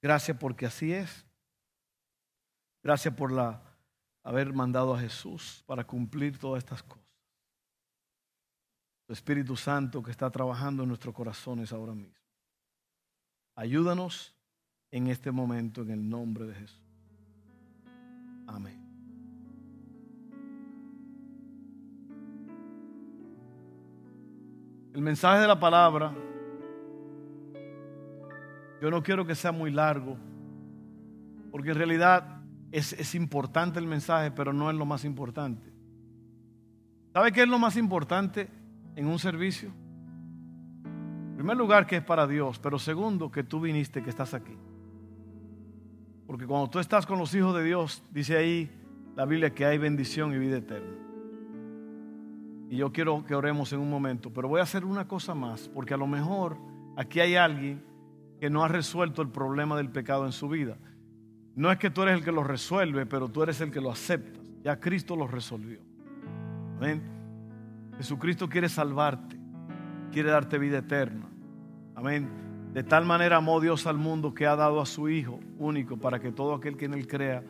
Gracias 0.00 0.38
porque 0.38 0.64
así 0.64 0.94
es. 0.94 1.26
Gracias 2.82 3.12
por 3.14 3.32
la, 3.32 3.65
haber 4.26 4.52
mandado 4.52 4.92
a 4.92 4.98
Jesús 4.98 5.62
para 5.66 5.84
cumplir 5.84 6.36
todas 6.36 6.58
estas 6.58 6.82
cosas. 6.82 7.06
Tu 9.06 9.12
Espíritu 9.12 9.54
Santo 9.54 10.02
que 10.02 10.10
está 10.10 10.28
trabajando 10.28 10.82
en 10.82 10.88
nuestros 10.88 11.14
corazones 11.14 11.72
ahora 11.72 11.94
mismo. 11.94 12.12
Ayúdanos 13.54 14.34
en 14.90 15.06
este 15.06 15.30
momento 15.30 15.82
en 15.82 15.92
el 15.92 16.08
nombre 16.08 16.44
de 16.44 16.54
Jesús. 16.54 16.82
Amén. 18.48 18.82
El 24.92 25.02
mensaje 25.02 25.42
de 25.42 25.46
la 25.46 25.60
palabra, 25.60 26.12
yo 28.82 28.90
no 28.90 29.04
quiero 29.04 29.24
que 29.24 29.36
sea 29.36 29.52
muy 29.52 29.70
largo, 29.70 30.16
porque 31.52 31.70
en 31.70 31.76
realidad 31.76 32.35
es, 32.78 33.14
importante 33.14 33.78
el 33.78 33.86
mensaje, 33.86 34.30
pero 34.30 34.52
no 34.52 34.70
es 34.70 34.76
lo 34.76 34.84
más 34.84 35.04
importante. 35.04 35.72
¿Sabe 37.12 37.32
qué 37.32 37.42
es 37.42 37.48
lo 37.48 37.58
más 37.58 37.76
importante 37.76 38.48
en 38.94 39.06
un 39.06 39.18
servicio? 39.18 39.70
En 40.84 41.36
primer 41.36 41.56
lugar, 41.56 41.86
que 41.86 41.96
es 41.96 42.04
para 42.04 42.26
Dios, 42.26 42.58
pero 42.58 42.78
segundo, 42.78 43.30
que 43.30 43.42
tú 43.42 43.60
viniste, 43.60 44.02
que 44.02 44.10
estás 44.10 44.34
aquí. 44.34 44.56
Porque 46.26 46.46
cuando 46.46 46.68
tú 46.68 46.78
estás 46.78 47.06
con 47.06 47.18
los 47.18 47.34
hijos 47.34 47.54
de 47.54 47.64
Dios, 47.64 48.02
dice 48.10 48.36
ahí 48.36 48.70
la 49.14 49.24
Biblia 49.24 49.54
que 49.54 49.64
hay 49.64 49.78
bendición 49.78 50.34
y 50.34 50.38
vida 50.38 50.58
eterna. 50.58 50.92
Y 52.68 52.76
yo 52.76 52.92
quiero 52.92 53.24
que 53.24 53.34
oremos 53.34 53.72
en 53.72 53.80
un 53.80 53.88
momento, 53.88 54.32
pero 54.32 54.48
voy 54.48 54.60
a 54.60 54.64
hacer 54.64 54.84
una 54.84 55.08
cosa 55.08 55.34
más, 55.34 55.68
porque 55.68 55.94
a 55.94 55.96
lo 55.96 56.06
mejor 56.06 56.58
aquí 56.96 57.20
hay 57.20 57.36
alguien 57.36 57.82
que 58.40 58.50
no 58.50 58.64
ha 58.64 58.68
resuelto 58.68 59.22
el 59.22 59.28
problema 59.28 59.76
del 59.76 59.88
pecado 59.88 60.26
en 60.26 60.32
su 60.32 60.48
vida. 60.48 60.76
No 61.56 61.72
es 61.72 61.78
que 61.78 61.88
tú 61.90 62.02
eres 62.02 62.18
el 62.18 62.24
que 62.24 62.32
lo 62.32 62.44
resuelve, 62.44 63.06
pero 63.06 63.28
tú 63.28 63.42
eres 63.42 63.60
el 63.62 63.70
que 63.70 63.80
lo 63.80 63.90
aceptas. 63.90 64.44
Ya 64.62 64.78
Cristo 64.78 65.16
lo 65.16 65.26
resolvió. 65.26 65.80
Amén. 66.76 67.02
Jesucristo 67.96 68.46
quiere 68.46 68.68
salvarte, 68.68 69.38
quiere 70.12 70.30
darte 70.30 70.58
vida 70.58 70.78
eterna. 70.78 71.26
Amén. 71.94 72.28
De 72.74 72.82
tal 72.82 73.06
manera 73.06 73.38
amó 73.38 73.58
Dios 73.58 73.86
al 73.86 73.96
mundo 73.96 74.34
que 74.34 74.46
ha 74.46 74.54
dado 74.54 74.82
a 74.82 74.86
su 74.86 75.08
Hijo 75.08 75.40
único 75.58 75.96
para 75.96 76.20
que 76.20 76.30
todo 76.30 76.52
aquel 76.52 76.76
que 76.76 76.84
en 76.84 76.92
él 76.92 77.06
crea 77.06 77.42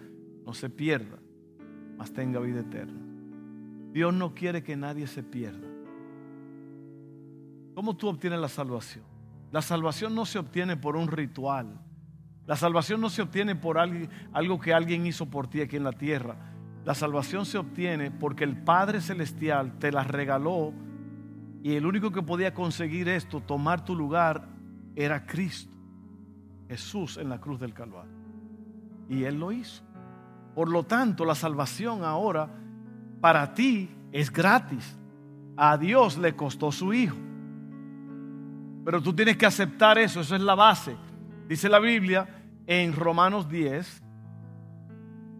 no 0.44 0.54
se 0.54 0.70
pierda, 0.70 1.18
mas 1.98 2.12
tenga 2.12 2.38
vida 2.38 2.60
eterna. 2.60 3.00
Dios 3.92 4.14
no 4.14 4.34
quiere 4.34 4.62
que 4.62 4.76
nadie 4.76 5.08
se 5.08 5.24
pierda. 5.24 5.66
¿Cómo 7.74 7.96
tú 7.96 8.06
obtienes 8.06 8.38
la 8.38 8.48
salvación? 8.48 9.04
La 9.50 9.62
salvación 9.62 10.14
no 10.14 10.26
se 10.26 10.38
obtiene 10.38 10.76
por 10.76 10.94
un 10.94 11.08
ritual. 11.08 11.80
La 12.46 12.56
salvación 12.56 13.00
no 13.00 13.10
se 13.10 13.22
obtiene 13.22 13.56
por 13.56 13.78
algo 13.78 14.60
que 14.60 14.72
alguien 14.72 15.06
hizo 15.06 15.26
por 15.26 15.48
ti 15.48 15.60
aquí 15.60 15.76
en 15.76 15.84
la 15.84 15.92
tierra. 15.92 16.36
La 16.84 16.94
salvación 16.94 17.44
se 17.44 17.58
obtiene 17.58 18.12
porque 18.12 18.44
el 18.44 18.56
Padre 18.56 19.00
Celestial 19.00 19.78
te 19.78 19.90
la 19.90 20.04
regaló 20.04 20.72
y 21.62 21.74
el 21.74 21.84
único 21.84 22.12
que 22.12 22.22
podía 22.22 22.54
conseguir 22.54 23.08
esto, 23.08 23.40
tomar 23.40 23.84
tu 23.84 23.96
lugar, 23.96 24.46
era 24.94 25.26
Cristo, 25.26 25.76
Jesús 26.68 27.16
en 27.16 27.28
la 27.28 27.40
cruz 27.40 27.58
del 27.58 27.74
Calvario. 27.74 28.12
Y 29.08 29.24
Él 29.24 29.40
lo 29.40 29.50
hizo. 29.50 29.82
Por 30.54 30.70
lo 30.70 30.84
tanto, 30.84 31.24
la 31.24 31.34
salvación 31.34 32.04
ahora 32.04 32.48
para 33.20 33.52
ti 33.52 33.90
es 34.12 34.32
gratis. 34.32 34.96
A 35.56 35.76
Dios 35.76 36.16
le 36.18 36.36
costó 36.36 36.70
su 36.70 36.94
hijo. 36.94 37.16
Pero 38.84 39.02
tú 39.02 39.12
tienes 39.12 39.36
que 39.36 39.46
aceptar 39.46 39.98
eso, 39.98 40.20
eso 40.20 40.36
es 40.36 40.42
la 40.42 40.54
base. 40.54 40.96
Dice 41.48 41.68
la 41.68 41.78
Biblia 41.78 42.28
en 42.66 42.92
Romanos 42.92 43.48
10 43.48 44.02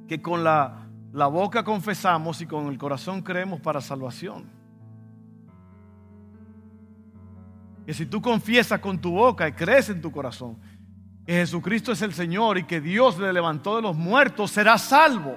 que 0.09 0.23
con 0.23 0.45
la, 0.45 0.89
la 1.13 1.27
boca 1.27 1.65
confesamos 1.65 2.41
y 2.41 2.47
con 2.47 2.69
el 2.69 2.79
corazón 2.79 3.23
creemos 3.23 3.61
para 3.61 3.81
salvación. 3.81 4.45
Que 7.85 7.95
si 7.95 8.07
tú 8.07 8.21
confiesas 8.21 8.81
con 8.81 9.01
tu 9.01 9.13
boca 9.13 9.49
y 9.49 9.53
crees 9.53 9.91
en 9.91 10.01
tu 10.01 10.13
corazón 10.13 10.59
que 11.25 11.33
Jesucristo 11.33 11.91
es 11.91 12.03
el 12.03 12.13
Señor 12.13 12.57
y 12.57 12.65
que 12.65 12.81
Dios 12.81 13.19
le 13.19 13.33
levantó 13.33 13.75
de 13.77 13.83
los 13.83 13.97
muertos, 13.97 14.53
serás 14.53 14.83
salvo. 14.83 15.37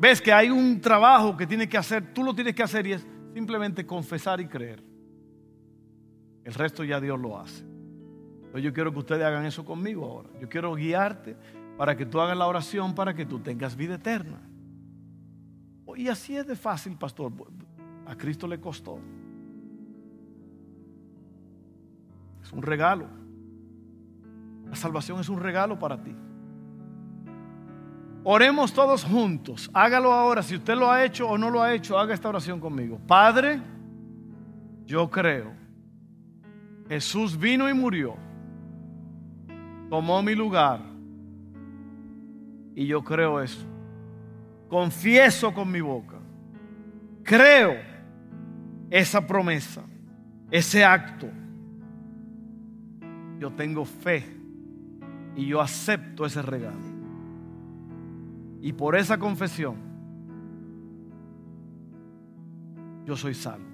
Ves 0.00 0.20
que 0.20 0.32
hay 0.32 0.50
un 0.50 0.80
trabajo 0.80 1.36
que 1.36 1.46
tiene 1.46 1.68
que 1.68 1.78
hacer, 1.78 2.12
tú 2.12 2.24
lo 2.24 2.34
tienes 2.34 2.54
que 2.54 2.64
hacer 2.64 2.86
y 2.86 2.92
es 2.92 3.06
simplemente 3.34 3.86
confesar 3.86 4.40
y 4.40 4.48
creer. 4.48 4.82
El 6.42 6.54
resto 6.54 6.82
ya 6.82 7.00
Dios 7.00 7.20
lo 7.20 7.38
hace. 7.38 7.67
Yo 8.54 8.72
quiero 8.72 8.92
que 8.92 8.98
ustedes 8.98 9.24
hagan 9.24 9.44
eso 9.44 9.64
conmigo 9.64 10.04
ahora. 10.04 10.30
Yo 10.40 10.48
quiero 10.48 10.74
guiarte 10.74 11.36
para 11.76 11.96
que 11.96 12.06
tú 12.06 12.20
hagas 12.20 12.36
la 12.36 12.46
oración 12.46 12.94
para 12.94 13.14
que 13.14 13.26
tú 13.26 13.38
tengas 13.40 13.76
vida 13.76 13.94
eterna. 13.96 14.40
Y 15.96 16.08
así 16.08 16.36
es 16.36 16.46
de 16.46 16.56
fácil, 16.56 16.96
pastor. 16.96 17.32
A 18.06 18.16
Cristo 18.16 18.46
le 18.46 18.60
costó. 18.60 18.98
Es 22.42 22.52
un 22.52 22.62
regalo. 22.62 23.06
La 24.68 24.76
salvación 24.76 25.20
es 25.20 25.28
un 25.28 25.40
regalo 25.40 25.78
para 25.78 26.02
ti. 26.02 26.14
Oremos 28.24 28.72
todos 28.72 29.04
juntos. 29.04 29.70
Hágalo 29.72 30.12
ahora. 30.12 30.42
Si 30.42 30.56
usted 30.56 30.76
lo 30.76 30.90
ha 30.90 31.04
hecho 31.04 31.28
o 31.28 31.38
no 31.38 31.50
lo 31.50 31.62
ha 31.62 31.74
hecho, 31.74 31.98
haga 31.98 32.14
esta 32.14 32.28
oración 32.28 32.60
conmigo. 32.60 33.00
Padre, 33.06 33.60
yo 34.84 35.08
creo. 35.10 35.52
Jesús 36.88 37.38
vino 37.38 37.68
y 37.68 37.74
murió. 37.74 38.27
Tomó 39.88 40.22
mi 40.22 40.34
lugar. 40.34 40.80
Y 42.74 42.86
yo 42.86 43.02
creo 43.02 43.40
eso. 43.40 43.66
Confieso 44.68 45.52
con 45.52 45.70
mi 45.70 45.80
boca. 45.80 46.16
Creo 47.22 47.74
esa 48.90 49.26
promesa, 49.26 49.82
ese 50.50 50.84
acto. 50.84 51.28
Yo 53.38 53.50
tengo 53.52 53.84
fe 53.84 54.24
y 55.36 55.46
yo 55.46 55.60
acepto 55.60 56.26
ese 56.26 56.42
regalo. 56.42 56.98
Y 58.60 58.72
por 58.72 58.96
esa 58.96 59.18
confesión, 59.18 59.76
yo 63.04 63.16
soy 63.16 63.34
salvo. 63.34 63.68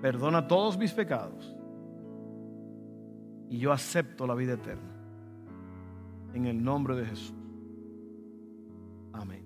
Perdona 0.00 0.46
todos 0.46 0.78
mis 0.78 0.92
pecados. 0.92 1.55
Y 3.48 3.58
yo 3.58 3.72
acepto 3.72 4.26
la 4.26 4.34
vida 4.34 4.54
eterna. 4.54 4.92
En 6.34 6.46
el 6.46 6.62
nombre 6.62 6.96
de 6.96 7.06
Jesús. 7.06 7.34
Amén. 9.12 9.42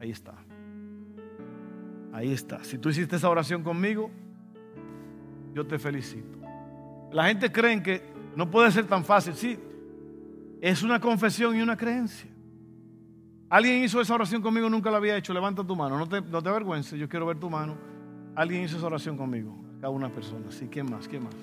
Ahí 0.00 0.10
está. 0.10 0.34
Ahí 2.12 2.32
está. 2.32 2.64
Si 2.64 2.78
tú 2.78 2.88
hiciste 2.88 3.16
esa 3.16 3.28
oración 3.28 3.62
conmigo, 3.62 4.10
yo 5.54 5.66
te 5.66 5.78
felicito. 5.78 6.38
La 7.12 7.26
gente 7.26 7.50
cree 7.50 7.82
que 7.82 8.02
no 8.36 8.50
puede 8.50 8.70
ser 8.70 8.86
tan 8.86 9.04
fácil. 9.04 9.34
Sí, 9.34 9.58
es 10.60 10.82
una 10.82 11.00
confesión 11.00 11.56
y 11.56 11.62
una 11.62 11.76
creencia. 11.76 12.30
Alguien 13.50 13.82
hizo 13.82 14.00
esa 14.00 14.14
oración 14.14 14.42
conmigo, 14.42 14.68
nunca 14.68 14.90
la 14.90 14.98
había 14.98 15.16
hecho. 15.16 15.32
Levanta 15.32 15.64
tu 15.64 15.74
mano, 15.74 15.96
no 15.96 16.06
te, 16.06 16.20
no 16.20 16.42
te 16.42 16.48
avergüences, 16.48 16.98
yo 16.98 17.08
quiero 17.08 17.26
ver 17.26 17.38
tu 17.38 17.48
mano. 17.48 17.76
Alguien 18.34 18.62
hizo 18.62 18.76
esa 18.76 18.86
oración 18.86 19.16
conmigo, 19.16 19.56
cada 19.80 19.90
una 19.90 20.10
persona. 20.10 20.50
Sí, 20.50 20.68
¿quién 20.70 20.90
más? 20.90 21.08
¿Quién 21.08 21.24
más? 21.24 21.34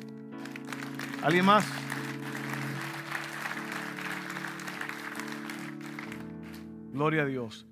¿Alguien 1.25 1.43
más? 1.43 1.65
Gloria 6.93 7.23
a 7.23 7.25
Dios. 7.25 7.65